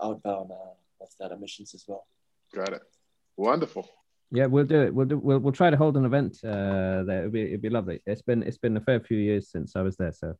outbound 0.02 0.50
what's 0.98 1.14
that 1.16 1.32
emissions 1.32 1.74
as 1.74 1.84
well. 1.86 2.06
Got 2.54 2.72
it. 2.72 2.82
Wonderful. 3.36 3.88
Yeah, 4.30 4.46
we'll 4.46 4.64
do 4.64 4.82
it. 4.82 4.94
We'll 4.94 5.06
do. 5.06 5.18
We'll, 5.18 5.38
we'll 5.38 5.52
try 5.52 5.70
to 5.70 5.76
hold 5.76 5.96
an 5.96 6.04
event 6.04 6.38
uh, 6.44 7.02
there. 7.04 7.20
It'd 7.20 7.32
be, 7.32 7.42
it'd 7.42 7.62
be 7.62 7.70
lovely. 7.70 8.02
It's 8.06 8.22
been 8.22 8.42
it's 8.42 8.58
been 8.58 8.76
a 8.76 8.80
fair 8.80 9.00
few 9.00 9.18
years 9.18 9.50
since 9.50 9.74
I 9.74 9.82
was 9.82 9.96
there, 9.96 10.12
so 10.12 10.34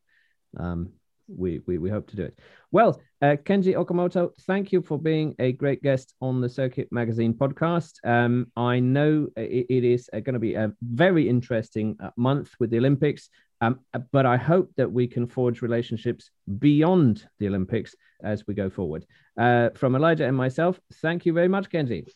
um, 0.57 0.91
we, 1.27 1.61
we, 1.65 1.77
we 1.77 1.89
hope 1.89 2.07
to 2.09 2.15
do 2.15 2.23
it. 2.23 2.37
Well, 2.71 3.01
uh, 3.21 3.35
Kenji 3.43 3.75
Okamoto, 3.75 4.31
thank 4.41 4.71
you 4.71 4.81
for 4.81 4.97
being 4.99 5.35
a 5.39 5.51
great 5.51 5.81
guest 5.81 6.13
on 6.21 6.41
the 6.41 6.49
Circuit 6.49 6.87
Magazine 6.91 7.33
podcast. 7.33 7.93
Um, 8.03 8.51
I 8.55 8.79
know 8.79 9.27
it, 9.35 9.65
it 9.69 9.83
is 9.83 10.09
uh, 10.13 10.19
going 10.19 10.33
to 10.33 10.39
be 10.39 10.55
a 10.55 10.71
very 10.81 11.27
interesting 11.27 11.97
uh, 12.01 12.11
month 12.15 12.51
with 12.59 12.69
the 12.69 12.77
Olympics, 12.77 13.29
um, 13.61 13.79
but 14.11 14.25
I 14.25 14.37
hope 14.37 14.71
that 14.77 14.91
we 14.91 15.07
can 15.07 15.27
forge 15.27 15.61
relationships 15.61 16.31
beyond 16.59 17.27
the 17.39 17.47
Olympics 17.47 17.95
as 18.23 18.47
we 18.47 18.53
go 18.53 18.69
forward. 18.69 19.05
Uh, 19.37 19.69
from 19.75 19.95
Elijah 19.95 20.25
and 20.25 20.35
myself, 20.35 20.79
thank 21.01 21.25
you 21.25 21.33
very 21.33 21.47
much, 21.47 21.69
Kenji. 21.69 22.07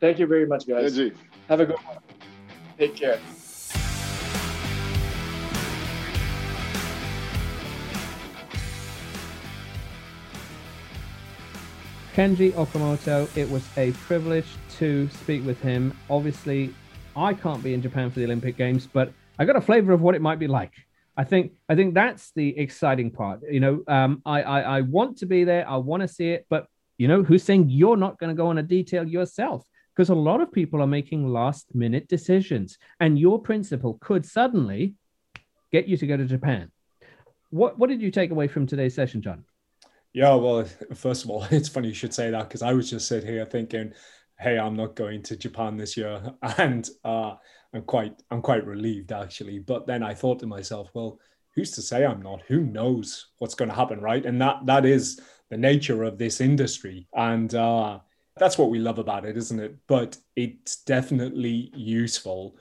Thank 0.00 0.18
you 0.18 0.26
very 0.26 0.46
much, 0.46 0.66
guys. 0.66 0.96
Kenji. 0.96 1.14
Have 1.48 1.60
a 1.60 1.66
good 1.66 1.78
one. 1.78 1.98
Take 2.78 2.96
care. 2.96 3.18
Kenji 12.14 12.52
Okamoto, 12.52 13.28
it 13.36 13.50
was 13.50 13.66
a 13.76 13.90
privilege 13.92 14.46
to 14.78 15.08
speak 15.10 15.44
with 15.44 15.60
him. 15.60 15.96
Obviously, 16.08 16.72
I 17.16 17.34
can't 17.34 17.60
be 17.62 17.74
in 17.74 17.82
Japan 17.82 18.08
for 18.08 18.20
the 18.20 18.24
Olympic 18.24 18.56
Games, 18.56 18.86
but 18.86 19.12
I 19.38 19.44
got 19.44 19.56
a 19.56 19.60
flavor 19.60 19.92
of 19.92 20.00
what 20.00 20.14
it 20.14 20.22
might 20.22 20.38
be 20.38 20.46
like. 20.46 20.72
I 21.16 21.24
think 21.24 21.52
I 21.68 21.74
think 21.74 21.94
that's 21.94 22.32
the 22.32 22.56
exciting 22.58 23.10
part. 23.10 23.40
You 23.48 23.60
know, 23.60 23.82
um, 23.86 24.22
I, 24.26 24.42
I 24.42 24.60
I 24.60 24.80
want 24.80 25.18
to 25.18 25.26
be 25.26 25.44
there. 25.44 25.68
I 25.68 25.76
want 25.76 26.02
to 26.02 26.08
see 26.08 26.30
it, 26.30 26.46
but 26.48 26.66
you 26.98 27.08
know, 27.08 27.22
who's 27.22 27.42
saying 27.42 27.70
you're 27.70 27.96
not 27.96 28.18
going 28.18 28.34
to 28.34 28.40
go 28.40 28.48
on 28.48 28.58
a 28.58 28.62
detail 28.62 29.06
yourself? 29.06 29.64
Because 29.94 30.08
a 30.08 30.14
lot 30.14 30.40
of 30.40 30.50
people 30.50 30.82
are 30.82 30.88
making 30.88 31.28
last 31.28 31.72
minute 31.74 32.08
decisions, 32.08 32.78
and 32.98 33.18
your 33.18 33.40
principal 33.40 33.98
could 34.00 34.26
suddenly 34.26 34.94
get 35.70 35.86
you 35.86 35.96
to 35.96 36.06
go 36.06 36.16
to 36.16 36.24
Japan. 36.24 36.70
What 37.50 37.78
what 37.78 37.88
did 37.88 38.02
you 38.02 38.10
take 38.10 38.30
away 38.30 38.48
from 38.48 38.66
today's 38.66 38.94
session, 38.94 39.22
John? 39.22 39.44
Yeah, 40.12 40.34
well, 40.34 40.64
first 40.94 41.24
of 41.24 41.30
all, 41.30 41.44
it's 41.50 41.68
funny 41.68 41.88
you 41.88 41.94
should 41.94 42.14
say 42.14 42.30
that 42.30 42.48
because 42.48 42.62
I 42.62 42.72
was 42.72 42.90
just 42.90 43.06
sitting 43.06 43.30
here 43.30 43.46
thinking, 43.46 43.92
"Hey, 44.38 44.58
I'm 44.58 44.76
not 44.76 44.96
going 44.96 45.22
to 45.24 45.36
Japan 45.36 45.76
this 45.76 45.96
year," 45.96 46.32
and 46.58 46.88
uh, 47.04 47.34
I'm 47.74 47.82
quite, 47.82 48.14
I'm 48.30 48.40
quite 48.40 48.66
relieved 48.66 49.12
actually. 49.12 49.58
But 49.58 49.86
then 49.86 50.02
I 50.02 50.14
thought 50.14 50.38
to 50.40 50.46
myself, 50.46 50.90
well, 50.94 51.18
who's 51.54 51.72
to 51.72 51.82
say 51.82 52.04
I'm 52.04 52.22
not? 52.22 52.42
Who 52.48 52.60
knows 52.60 53.28
what's 53.38 53.54
going 53.54 53.68
to 53.68 53.74
happen, 53.74 54.00
right? 54.00 54.24
And 54.24 54.40
that 54.40 54.66
that 54.66 54.84
is 54.84 55.20
the 55.50 55.56
nature 55.56 56.02
of 56.02 56.18
this 56.18 56.40
industry, 56.40 57.06
and 57.14 57.54
uh, 57.54 57.98
that's 58.36 58.58
what 58.58 58.70
we 58.70 58.78
love 58.78 58.98
about 58.98 59.24
it, 59.24 59.36
isn't 59.36 59.60
it? 59.60 59.76
But 59.86 60.16
it's 60.36 60.76
definitely 60.76 61.70
useful 61.74 62.56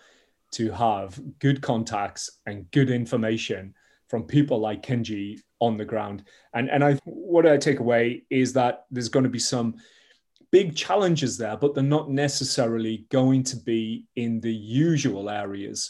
to 0.51 0.71
have 0.71 1.19
good 1.39 1.61
contacts 1.61 2.39
and 2.45 2.69
good 2.71 2.91
information 2.91 3.73
from 4.07 4.23
people 4.23 4.59
like 4.59 4.85
Kenji 4.85 5.39
on 5.59 5.77
the 5.77 5.85
ground. 5.85 6.23
And 6.53 6.69
and 6.69 6.83
I 6.83 6.99
what 7.05 7.47
I 7.47 7.57
take 7.57 7.79
away 7.79 8.23
is 8.29 8.53
that 8.53 8.85
there's 8.91 9.09
going 9.09 9.23
to 9.23 9.29
be 9.29 9.39
some 9.39 9.75
big 10.53 10.75
challenges 10.75 11.35
there, 11.35 11.57
but 11.57 11.73
they're 11.73 11.83
not 11.83 12.11
necessarily 12.11 13.07
going 13.09 13.41
to 13.41 13.57
be 13.57 14.05
in 14.15 14.39
the 14.39 14.53
usual 14.53 15.27
areas 15.27 15.89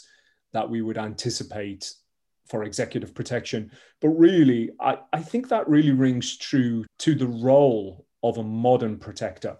that 0.54 0.68
we 0.68 0.80
would 0.80 0.96
anticipate 0.96 1.92
for 2.48 2.64
executive 2.64 3.14
protection. 3.14 3.70
But 4.00 4.08
really, 4.08 4.70
I, 4.80 4.96
I 5.12 5.20
think 5.20 5.50
that 5.50 5.68
really 5.68 5.90
rings 5.90 6.38
true 6.38 6.86
to 7.00 7.14
the 7.14 7.26
role 7.26 8.06
of 8.22 8.38
a 8.38 8.42
modern 8.42 8.98
protector. 8.98 9.58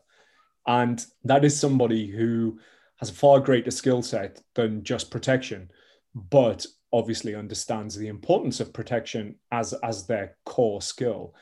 And 0.67 1.05
that 1.25 1.45
is 1.45 1.61
somebody 1.61 2.07
who 2.07 2.59
has 2.97 3.11
a 3.11 3.15
far 3.15 3.41
greater 3.41 3.71
skill 3.71 4.01
set 4.01 4.41
than 4.55 4.85
just 4.85 5.11
protection, 5.11 5.71
but 6.15 6.65
obviously 6.95 7.35
understands 7.35 7.95
the 7.95 8.09
importance 8.09 8.59
of 8.59 8.73
protection 8.73 9.35
as 9.53 9.75
as 9.83 10.07
their 10.07 10.39
core 10.47 10.81
skill 10.81 11.35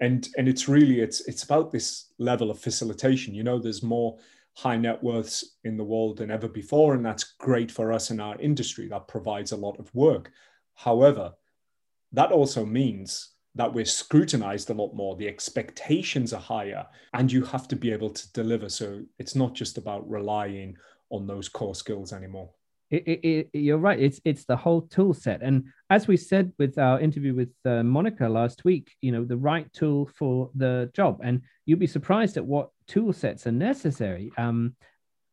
and 0.00 0.28
and 0.36 0.48
it's 0.48 0.68
really 0.68 1.00
it's 1.00 1.20
it's 1.22 1.42
about 1.42 1.72
this 1.72 2.12
level 2.18 2.50
of 2.50 2.58
facilitation. 2.58 3.34
You 3.34 3.42
know 3.42 3.58
there's 3.58 3.82
more 3.82 4.18
high 4.54 4.76
net 4.76 5.02
worths 5.02 5.56
in 5.64 5.76
the 5.76 5.84
world 5.84 6.18
than 6.18 6.30
ever 6.30 6.48
before 6.48 6.94
and 6.94 7.04
that's 7.04 7.34
great 7.38 7.70
for 7.70 7.92
us 7.92 8.10
in 8.10 8.20
our 8.20 8.38
industry. 8.40 8.88
That 8.88 9.08
provides 9.08 9.52
a 9.52 9.56
lot 9.56 9.78
of 9.78 9.94
work. 9.94 10.30
However 10.74 11.32
that 12.12 12.32
also 12.32 12.64
means 12.64 13.32
that 13.54 13.72
we're 13.72 13.84
scrutinized 13.84 14.70
a 14.70 14.74
lot 14.74 14.94
more. 14.94 15.16
The 15.16 15.28
expectations 15.28 16.32
are 16.32 16.40
higher 16.40 16.86
and 17.12 17.30
you 17.30 17.44
have 17.44 17.68
to 17.68 17.76
be 17.76 17.92
able 17.92 18.10
to 18.10 18.32
deliver. 18.32 18.68
So 18.68 19.02
it's 19.18 19.34
not 19.34 19.54
just 19.54 19.78
about 19.78 20.08
relying 20.08 20.76
on 21.10 21.26
those 21.26 21.48
core 21.48 21.74
skills 21.74 22.12
anymore 22.12 22.50
it, 22.90 23.20
it, 23.24 23.48
you're 23.52 23.78
right. 23.78 23.98
It's 23.98 24.20
it's 24.24 24.44
the 24.44 24.56
whole 24.56 24.82
tool 24.82 25.14
set, 25.14 25.42
and 25.42 25.64
as 25.90 26.08
we 26.08 26.16
said 26.16 26.52
with 26.58 26.78
our 26.78 27.00
interview 27.00 27.34
with 27.34 27.52
uh, 27.64 27.82
Monica 27.82 28.28
last 28.28 28.64
week, 28.64 28.94
you 29.00 29.12
know, 29.12 29.24
the 29.24 29.36
right 29.36 29.70
tool 29.72 30.10
for 30.16 30.50
the 30.54 30.90
job, 30.94 31.20
and 31.22 31.42
you'd 31.66 31.78
be 31.78 31.86
surprised 31.86 32.36
at 32.36 32.46
what 32.46 32.70
tool 32.86 33.12
sets 33.12 33.46
are 33.46 33.52
necessary. 33.52 34.32
Um, 34.38 34.74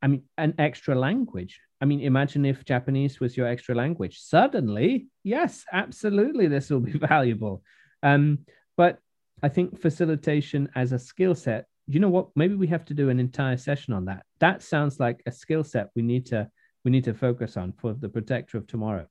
I 0.01 0.07
mean, 0.07 0.23
an 0.37 0.53
extra 0.59 0.95
language 0.95 1.59
I 1.81 1.85
mean, 1.85 2.01
imagine 2.01 2.45
if 2.45 2.63
Japanese 2.65 3.19
was 3.19 3.35
your 3.35 3.47
extra 3.47 3.75
language. 3.75 4.19
Suddenly, 4.19 5.07
yes, 5.23 5.65
absolutely, 5.71 6.47
this 6.47 6.69
will 6.69 6.79
be 6.79 6.91
valuable. 6.97 7.63
Um, 8.01 8.39
but 8.77 8.99
I 9.43 9.49
think 9.49 9.79
facilitation 9.81 10.69
as 10.75 10.93
a 10.93 10.99
skill 10.99 11.35
set, 11.35 11.65
you 11.87 11.99
know 11.99 12.09
what? 12.09 12.29
Maybe 12.35 12.55
we 12.55 12.67
have 12.67 12.85
to 12.85 12.93
do 12.93 13.09
an 13.09 13.19
entire 13.19 13.57
session 13.57 13.93
on 13.93 14.05
that. 14.05 14.25
That 14.39 14.63
sounds 14.63 14.99
like 14.99 15.21
a 15.25 15.31
skill 15.31 15.63
set 15.63 15.89
we 15.95 16.01
need 16.01 16.25
to 16.27 16.49
we 16.85 16.91
need 16.91 17.03
to 17.03 17.13
focus 17.13 17.57
on 17.57 17.73
for 17.73 17.93
the 17.93 18.07
protector 18.07 18.57
of 18.57 18.67
tomorrow. 18.67 19.07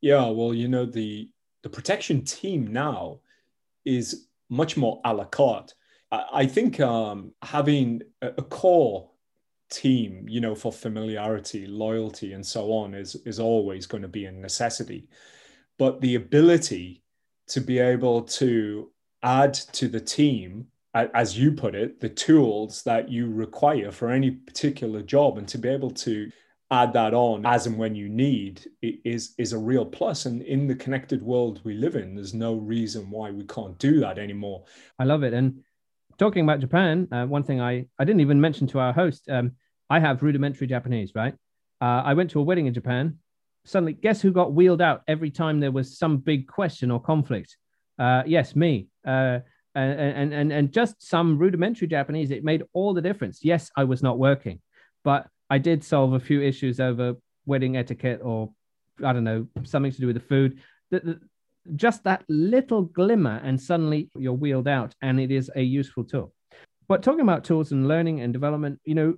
Yeah, 0.00 0.26
well, 0.26 0.54
you 0.54 0.68
know, 0.68 0.84
the 0.84 1.30
the 1.62 1.70
protection 1.70 2.24
team 2.24 2.72
now 2.72 3.20
is 3.84 4.28
much 4.50 4.76
more 4.76 5.00
a 5.04 5.14
la 5.14 5.24
carte. 5.24 5.74
I, 6.12 6.24
I 6.32 6.46
think 6.46 6.78
um, 6.80 7.32
having 7.42 8.02
a, 8.20 8.28
a 8.38 8.42
core 8.42 9.08
team, 9.70 10.26
you 10.28 10.40
know, 10.40 10.54
for 10.54 10.72
familiarity, 10.72 11.66
loyalty, 11.66 12.34
and 12.34 12.46
so 12.46 12.72
on 12.72 12.94
is 12.94 13.16
is 13.24 13.40
always 13.40 13.86
going 13.86 14.02
to 14.02 14.08
be 14.08 14.26
a 14.26 14.32
necessity. 14.32 15.08
But 15.78 16.00
the 16.00 16.16
ability 16.16 17.02
to 17.48 17.60
be 17.60 17.78
able 17.78 18.22
to 18.22 18.90
add 19.22 19.54
to 19.54 19.88
the 19.88 20.00
team, 20.00 20.66
as 20.94 21.38
you 21.38 21.52
put 21.52 21.74
it, 21.74 22.00
the 22.00 22.08
tools 22.08 22.82
that 22.82 23.08
you 23.08 23.30
require 23.30 23.90
for 23.90 24.10
any 24.10 24.30
particular 24.30 25.00
job, 25.00 25.38
and 25.38 25.48
to 25.48 25.58
be 25.58 25.68
able 25.68 25.90
to 25.90 26.30
add 26.72 26.92
that 26.92 27.14
on 27.14 27.46
as 27.46 27.66
and 27.66 27.78
when 27.78 27.94
you 27.94 28.08
need 28.08 28.66
is 28.82 29.34
is 29.38 29.52
a 29.52 29.58
real 29.58 29.84
plus 29.84 30.26
and 30.26 30.42
in 30.42 30.66
the 30.66 30.74
connected 30.74 31.22
world 31.22 31.60
we 31.64 31.74
live 31.74 31.94
in 31.96 32.14
there's 32.14 32.34
no 32.34 32.54
reason 32.54 33.10
why 33.10 33.30
we 33.30 33.44
can't 33.44 33.78
do 33.78 34.00
that 34.00 34.18
anymore 34.18 34.64
i 34.98 35.04
love 35.04 35.22
it 35.22 35.34
and 35.34 35.60
talking 36.18 36.42
about 36.42 36.60
japan 36.60 37.06
uh, 37.12 37.26
one 37.26 37.42
thing 37.42 37.60
i 37.60 37.86
i 37.98 38.04
didn't 38.04 38.20
even 38.20 38.40
mention 38.40 38.66
to 38.66 38.78
our 38.78 38.92
host 38.92 39.28
um, 39.28 39.52
I 39.92 40.00
have 40.00 40.22
rudimentary 40.22 40.66
Japanese, 40.66 41.14
right? 41.14 41.34
Uh, 41.78 42.02
I 42.02 42.14
went 42.14 42.30
to 42.30 42.40
a 42.40 42.42
wedding 42.42 42.66
in 42.66 42.72
Japan. 42.72 43.18
Suddenly, 43.66 43.92
guess 43.92 44.22
who 44.22 44.32
got 44.32 44.54
wheeled 44.54 44.80
out 44.80 45.02
every 45.06 45.30
time 45.30 45.60
there 45.60 45.70
was 45.70 45.98
some 45.98 46.16
big 46.16 46.48
question 46.48 46.90
or 46.90 46.98
conflict? 46.98 47.58
Uh, 47.98 48.22
yes, 48.24 48.56
me. 48.56 48.88
Uh, 49.06 49.40
and, 49.74 50.32
and, 50.32 50.50
and 50.50 50.72
just 50.72 51.06
some 51.06 51.36
rudimentary 51.36 51.88
Japanese, 51.88 52.30
it 52.30 52.42
made 52.42 52.62
all 52.72 52.94
the 52.94 53.02
difference. 53.02 53.40
Yes, 53.42 53.70
I 53.76 53.84
was 53.84 54.02
not 54.02 54.18
working, 54.18 54.62
but 55.04 55.26
I 55.52 55.58
did 55.58 55.84
solve 55.84 56.14
a 56.14 56.20
few 56.20 56.40
issues 56.40 56.80
over 56.80 57.14
wedding 57.44 57.76
etiquette 57.76 58.20
or 58.22 58.50
I 59.04 59.12
don't 59.12 59.24
know, 59.24 59.46
something 59.64 59.92
to 59.92 60.00
do 60.00 60.06
with 60.06 60.16
the 60.16 60.28
food. 60.32 60.58
Just 61.76 62.04
that 62.04 62.24
little 62.28 62.82
glimmer, 62.82 63.38
and 63.44 63.60
suddenly 63.60 64.10
you're 64.16 64.32
wheeled 64.32 64.66
out, 64.66 64.94
and 65.02 65.20
it 65.20 65.30
is 65.30 65.50
a 65.54 65.62
useful 65.62 66.04
tool. 66.04 66.32
But 66.88 67.02
talking 67.02 67.20
about 67.20 67.44
tools 67.44 67.70
and 67.72 67.86
learning 67.86 68.20
and 68.22 68.32
development, 68.32 68.80
you 68.84 68.94
know, 68.94 69.14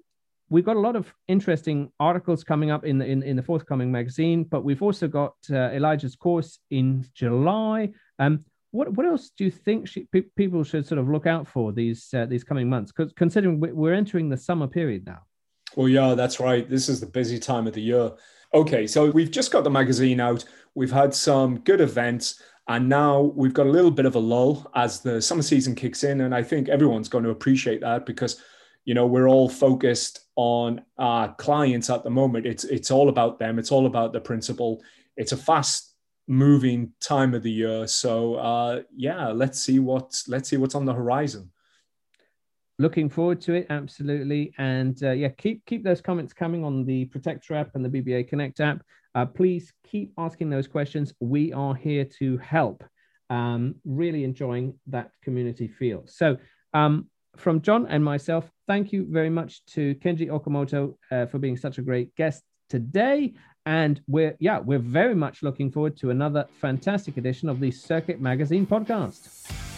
we've 0.51 0.65
got 0.65 0.77
a 0.77 0.87
lot 0.89 0.97
of 0.97 1.13
interesting 1.29 1.93
articles 2.01 2.43
coming 2.43 2.71
up 2.71 2.85
in 2.85 2.99
the 2.99 3.07
in, 3.07 3.23
in 3.23 3.37
the 3.37 3.43
forthcoming 3.51 3.93
magazine, 3.93 4.43
but 4.43 4.65
we've 4.65 4.83
also 4.83 5.07
got 5.07 5.35
uh, 5.51 5.71
Elijah's 5.79 6.17
course 6.17 6.59
in 6.71 7.07
July. 7.15 7.91
Um, 8.19 8.45
what 8.73 8.93
what 8.97 9.07
else 9.07 9.31
do 9.39 9.45
you 9.45 9.53
think 9.53 9.87
she, 9.87 10.09
pe- 10.13 10.33
people 10.37 10.65
should 10.65 10.85
sort 10.85 10.99
of 10.99 11.09
look 11.09 11.27
out 11.27 11.47
for 11.47 11.73
these 11.73 12.13
uh, 12.13 12.27
these 12.27 12.43
coming 12.43 12.69
months? 12.69 12.91
Because 12.91 13.13
considering 13.13 13.61
we're 13.61 13.95
entering 13.95 14.29
the 14.29 14.37
summer 14.49 14.67
period 14.67 15.07
now. 15.07 15.23
Well, 15.77 15.89
yeah, 15.89 16.15
that's 16.15 16.41
right. 16.41 16.69
This 16.69 16.89
is 16.89 17.01
the 17.01 17.07
busy 17.07 17.39
time 17.39 17.67
of 17.67 17.75
the 17.75 17.83
year. 17.83 18.13
Okay, 18.53 18.87
so 18.87 19.11
we've 19.11 19.31
just 19.31 19.51
got 19.51 19.65
the 19.65 19.71
magazine 19.71 20.21
out. 20.21 20.45
We've 20.75 20.93
had 20.93 21.15
some 21.15 21.59
good 21.61 21.81
events. 21.81 22.41
And 22.67 22.89
now 22.89 23.21
we've 23.21 23.53
got 23.53 23.67
a 23.67 23.71
little 23.71 23.91
bit 23.91 24.07
of 24.07 24.15
a 24.15 24.19
lull 24.19 24.71
as 24.75 25.01
the 25.01 25.21
summer 25.21 25.43
season 25.43 25.75
kicks 25.75 26.03
in. 26.03 26.23
And 26.23 26.35
I 26.35 26.43
think 26.43 26.69
everyone's 26.69 27.09
going 27.09 27.25
to 27.25 27.31
appreciate 27.31 27.81
that 27.83 28.07
because 28.07 28.41
you 28.85 28.95
know 28.95 29.07
we're 29.07 29.29
all 29.29 29.49
focused 29.49 30.21
on 30.37 30.83
our 30.99 31.35
clients 31.35 31.91
at 31.91 32.05
the 32.05 32.11
moment 32.11 32.47
it's 32.47 32.65
it's 32.65 32.91
all 32.91 33.09
about 33.09 33.39
them 33.39 33.59
it's 33.59 33.73
all 33.73 33.87
about 33.87 34.13
the 34.13 34.21
principal 34.21 34.83
it's 35.17 35.33
a 35.33 35.37
fast 35.37 35.95
moving 36.27 36.93
time 37.01 37.35
of 37.35 37.43
the 37.43 37.51
year 37.51 37.87
so 37.87 38.35
uh 38.37 38.83
yeah 38.95 39.29
let's 39.29 39.61
see 39.61 39.79
what 39.79 40.21
let's 40.29 40.49
see 40.49 40.57
what's 40.57 40.75
on 40.75 40.85
the 40.85 40.93
horizon 40.93 41.51
looking 42.79 43.09
forward 43.09 43.41
to 43.43 43.55
it 43.55 43.67
absolutely. 43.71 44.53
And 44.59 45.01
uh, 45.03 45.13
yeah 45.13 45.29
keep 45.29 45.65
keep 45.67 45.85
those 45.85 46.01
comments 46.01 46.33
coming 46.33 46.65
on 46.65 46.85
the 46.85 47.07
protector 47.07 47.55
app 47.55 47.75
and 47.75 47.85
the 47.85 47.89
bba 47.89 48.29
connect 48.29 48.61
app. 48.61 48.83
Uh, 49.15 49.25
please 49.25 49.73
keep 49.89 50.13
asking 50.19 50.51
those 50.51 50.67
questions. 50.67 51.13
We 51.21 51.53
are 51.53 51.75
here 51.75 52.05
to 52.19 52.39
help. 52.39 52.85
Um, 53.31 53.77
really 53.85 54.23
enjoying 54.25 54.79
that 54.89 55.11
community 55.23 55.67
feel. 55.67 56.05
So 56.07 56.37
um, 56.75 57.09
from 57.37 57.63
John 57.63 57.87
and 57.87 58.05
myself, 58.05 58.51
thank 58.67 58.93
you 58.93 59.07
very 59.09 59.31
much 59.31 59.65
to 59.67 59.95
Kenji 59.97 60.29
Okamoto 60.29 60.97
uh, 61.11 61.27
for 61.27 61.39
being 61.39 61.57
such 61.57 61.79
a 61.79 61.83
great 61.83 62.15
guest 62.17 62.43
today. 62.69 63.35
And 63.67 64.01
we're, 64.07 64.37
yeah, 64.41 64.59
we're 64.59 64.79
very 64.79 65.15
much 65.15 65.43
looking 65.43 65.71
forward 65.71 65.97
to 65.99 66.11
another 66.11 66.47
fantastic 66.61 67.17
edition 67.17 67.49
of 67.49 67.61
the 67.61 67.71
Circuit 67.71 68.21
Magazine 68.21 68.67
podcast. 68.67 69.74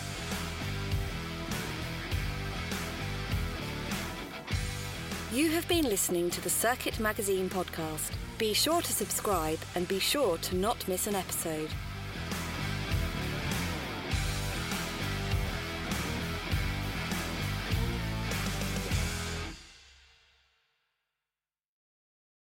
You 5.37 5.51
have 5.51 5.69
been 5.69 5.85
listening 5.85 6.31
to 6.31 6.41
the 6.41 6.49
Circuit 6.49 6.99
Magazine 6.99 7.51
podcast. 7.51 8.11
Be 8.39 8.55
sure 8.55 8.81
to 8.81 8.91
subscribe 8.91 9.59
and 9.75 9.87
be 9.87 9.99
sure 9.99 10.39
to 10.39 10.57
not 10.57 10.89
miss 10.89 11.07
an 11.07 11.15
episode. 11.15 11.69